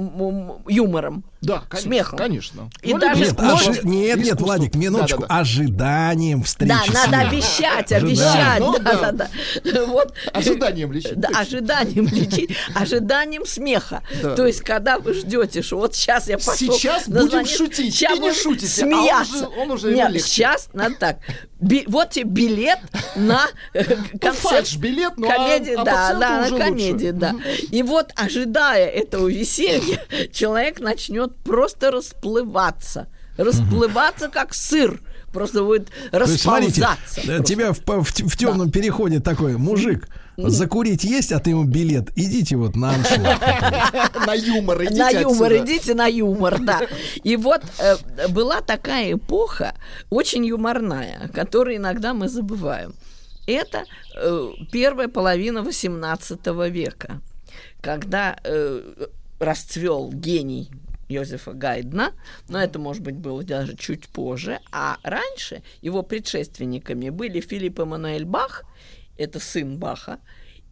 юмором. 0.69 1.25
Да, 1.43 1.63
конечно. 1.69 1.91
Смехом. 1.91 2.19
Конечно. 2.19 2.71
И 2.83 2.93
Ну, 2.95 2.99
даже 2.99 3.21
Нет, 3.25 3.39
ожи- 3.39 3.81
нет, 3.85 4.17
нет. 4.19 4.41
Владик, 4.41 4.75
минуточку. 4.75 5.21
Да-да-да. 5.23 5.41
Ожиданием 5.41 6.43
встречи 6.43 6.93
Да, 6.93 7.03
с 7.03 7.07
надо 7.07 7.29
обещать, 7.29 7.93
обещать. 7.93 8.59
Ну, 8.61 8.79
да, 8.79 8.95
да. 8.95 9.13
да, 9.13 9.29
да. 9.65 9.85
Вот. 9.87 10.15
Ожиданием 10.33 10.93
лечить. 10.93 11.19
Да, 11.21 11.29
ожиданием 11.35 12.07
лечить, 12.09 12.51
ожиданием 12.75 13.45
смеха. 13.47 14.03
Да. 14.23 14.35
То 14.35 14.47
есть, 14.47 14.61
когда 14.63 14.99
вы 14.99 15.15
ждете, 15.15 15.63
что 15.63 15.77
вот 15.79 15.95
сейчас 15.95 16.29
я 16.29 16.39
пошел... 16.39 16.55
Сейчас 16.75 17.09
будем 17.09 17.47
шутить. 17.47 18.03
И 18.03 18.07
не 18.09 18.19
будем 18.21 18.35
шутите, 18.35 18.83
а 18.83 18.87
он 18.87 18.91
смеяться. 18.93 19.49
уже- 19.49 19.61
он 19.61 19.71
уже 19.71 19.93
Нет, 19.95 20.13
сейчас 20.23 20.69
надо 20.73 20.95
так. 20.97 21.19
Би- 21.61 21.85
вот 21.87 22.11
тебе 22.11 22.25
билет 22.25 22.79
на 23.15 23.47
э, 23.73 23.83
концерт. 24.21 24.37
фальш-билет, 24.39 25.15
ну, 25.17 25.27
а- 25.29 25.33
комедии, 25.33 25.73
а 25.75 25.85
да, 25.85 25.93
пациенту 25.93 26.21
да, 26.21 26.51
на 26.51 26.59
комедии, 26.59 27.07
лучше. 27.07 27.13
да. 27.13 27.35
И 27.71 27.83
вот, 27.83 28.13
ожидая 28.15 28.87
этого 28.89 29.27
веселья, 29.29 30.05
человек 30.33 30.81
начнет 30.81 31.33
просто 31.45 31.91
расплываться. 31.91 33.09
Расплываться, 33.37 34.29
как 34.29 34.55
сыр. 34.55 35.01
Просто 35.33 35.63
будет 35.63 35.91
То 36.11 36.23
есть, 36.23 36.41
смотрите, 36.41 36.81
расползаться. 36.81 37.21
э, 37.31 37.45
тебя 37.45 37.73
в, 37.75 37.81
в, 37.85 38.05
в 38.05 38.37
темном 38.39 38.71
переходе 38.71 39.21
такой 39.21 39.59
мужик, 39.59 40.09
закурить 40.39 41.05
есть, 41.05 41.31
а 41.33 41.41
ты 41.41 41.51
ему 41.51 41.65
билет. 41.65 42.11
Идите 42.17 42.57
вот 42.57 42.75
на 42.75 42.95
аншлаг. 42.95 44.27
На 44.27 44.33
юмор 44.33 44.83
идите 44.85 45.03
на 45.03 45.11
юмор, 45.11 45.57
идите 45.57 45.95
на 45.95 46.07
юмор, 46.07 46.59
да. 46.61 46.81
И 47.23 47.37
вот 47.37 47.61
э, 47.79 47.97
была 48.29 48.63
такая 48.63 49.13
эпоха, 49.13 49.75
очень 50.09 50.47
юморная, 50.47 51.29
которую 51.35 51.77
иногда 51.77 52.15
мы 52.15 52.31
забываем. 52.31 52.95
Это 53.47 53.85
э, 54.17 54.49
первая 54.73 55.09
половина 55.09 55.59
XVIII 55.59 56.71
века, 56.71 57.21
когда 57.83 58.39
расцвел 59.39 60.11
гений 60.11 60.71
Йозефа 61.09 61.53
Гайдна, 61.53 62.13
но 62.49 62.61
это, 62.61 62.79
может 62.79 63.03
быть, 63.03 63.17
было 63.17 63.43
даже 63.43 63.77
чуть 63.77 64.09
позже. 64.09 64.61
А 64.73 64.99
раньше 65.03 65.63
его 65.83 66.03
предшественниками 66.03 67.11
были 67.11 67.41
Филипп 67.41 67.81
Эммануэль 67.81 68.25
Бах, 68.25 68.65
это 69.17 69.41
сын 69.41 69.79
Баха, 69.79 70.19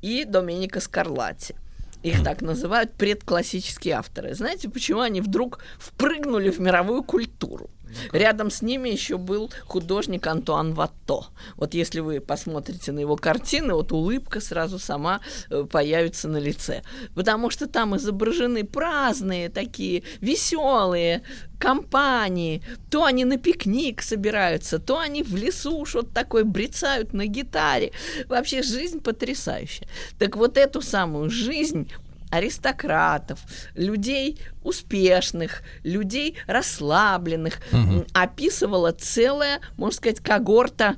и 0.03 0.25
Доменико 0.25 0.81
Скарлатти. 0.81 1.55
Их 2.03 2.23
так 2.23 2.43
называют 2.43 2.93
предклассические 2.93 3.95
авторы. 3.95 4.35
Знаете, 4.35 4.69
почему 4.69 5.01
они 5.01 5.23
вдруг 5.23 5.61
впрыгнули 5.79 6.51
в 6.51 6.61
мировую 6.61 7.03
культуру? 7.03 7.71
Рядом 8.13 8.51
с 8.51 8.63
ними 8.63 8.89
еще 8.89 9.19
был 9.19 9.51
художник 9.67 10.27
Антуан 10.27 10.75
Ватто. 10.75 11.27
Вот 11.57 11.75
если 11.75 12.01
вы 12.01 12.21
посмотрите 12.21 12.93
на 12.93 13.01
его 13.01 13.17
картины, 13.17 13.75
вот 13.75 13.93
улыбка 13.93 14.41
сразу 14.41 14.79
сама 14.79 15.21
э, 15.51 15.65
появится 15.71 16.29
на 16.29 16.39
лице. 16.39 16.83
Потому 17.15 17.51
что 17.51 17.67
там 17.67 17.97
изображены 17.97 18.65
праздные 18.65 19.49
такие, 19.49 20.03
веселые 20.21 21.23
компании. 21.59 22.63
То 22.91 23.05
они 23.05 23.25
на 23.25 23.39
пикник 23.39 24.03
собираются, 24.03 24.79
то 24.79 24.99
они 24.99 25.23
в 25.23 25.35
лесу 25.35 25.85
что-то 25.87 26.13
такое 26.13 26.45
брецают 26.45 27.13
на 27.13 27.27
гитаре. 27.27 27.93
Вообще 28.29 28.63
жизнь 28.63 29.01
потрясающая. 29.01 29.89
Так 30.19 30.37
вот 30.37 30.57
эту 30.59 30.83
самую 30.83 31.31
жизнь 31.31 31.91
аристократов, 32.35 33.41
людей 33.75 34.41
успешных, 34.63 35.63
людей 35.85 36.37
расслабленных, 36.47 37.61
угу. 37.71 38.05
описывала 38.13 38.93
целая, 38.93 39.61
можно 39.77 39.97
сказать, 39.97 40.21
когорта 40.21 40.97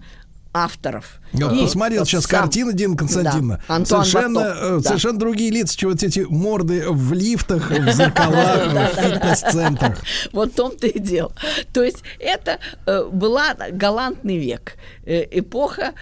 авторов. 0.54 1.20
Я 1.34 1.52
и 1.52 1.60
посмотрел 1.60 2.06
сейчас 2.06 2.24
сам... 2.24 2.40
картину 2.40 2.72
Дина 2.72 2.96
Константиновна. 2.96 3.60
Да, 3.68 3.84
совершенно, 3.84 4.40
Батов, 4.40 4.62
э, 4.62 4.76
да. 4.76 4.88
совершенно 4.88 5.18
другие 5.18 5.50
лица, 5.50 5.76
чем 5.76 5.90
вот 5.90 6.02
эти 6.02 6.20
морды 6.20 6.84
в 6.88 7.12
лифтах, 7.12 7.70
в 7.70 7.92
зеркалах, 7.92 8.92
в 8.92 8.96
фитнес-центрах. 8.96 9.98
Вот 10.32 10.52
в 10.52 10.54
том-то 10.54 10.86
и 10.86 10.98
дело. 10.98 11.32
То 11.74 11.82
есть 11.82 12.02
это 12.18 12.58
э, 12.86 13.04
была 13.12 13.54
галантный 13.70 14.38
век, 14.38 14.76
э, 15.04 15.26
эпоха 15.30 15.92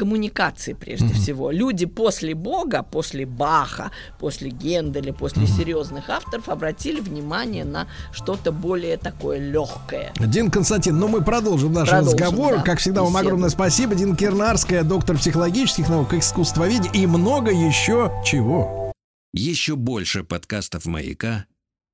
коммуникации 0.00 0.72
прежде 0.72 1.08
mm-hmm. 1.08 1.12
всего. 1.12 1.50
Люди 1.50 1.84
после 1.84 2.34
Бога, 2.34 2.82
после 2.82 3.26
Баха, 3.26 3.90
после 4.18 4.48
Генделя, 4.48 5.12
после 5.12 5.42
mm-hmm. 5.42 5.56
серьезных 5.58 6.08
авторов 6.08 6.48
обратили 6.48 7.00
внимание 7.00 7.66
на 7.66 7.86
что-то 8.10 8.50
более 8.50 8.96
такое 8.96 9.38
легкое. 9.38 10.14
Дин 10.18 10.50
Константин, 10.50 10.98
ну 10.98 11.08
мы 11.08 11.22
продолжим 11.22 11.74
наш 11.74 11.90
продолжим, 11.90 12.14
разговор. 12.14 12.56
Да, 12.56 12.62
как 12.62 12.78
всегда, 12.78 13.02
вам 13.02 13.14
огромное 13.14 13.50
спасибо. 13.50 13.94
Дин 13.94 14.16
Кернарская, 14.16 14.84
доктор 14.84 15.18
психологических 15.18 15.90
наук, 15.90 16.14
искусствоведения 16.14 16.90
и 16.92 17.06
много 17.06 17.50
еще 17.50 18.10
чего. 18.24 18.92
Еще 19.34 19.76
больше 19.76 20.24
подкастов 20.24 20.86
«Маяка» 20.86 21.44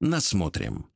насмотрим. 0.01 0.87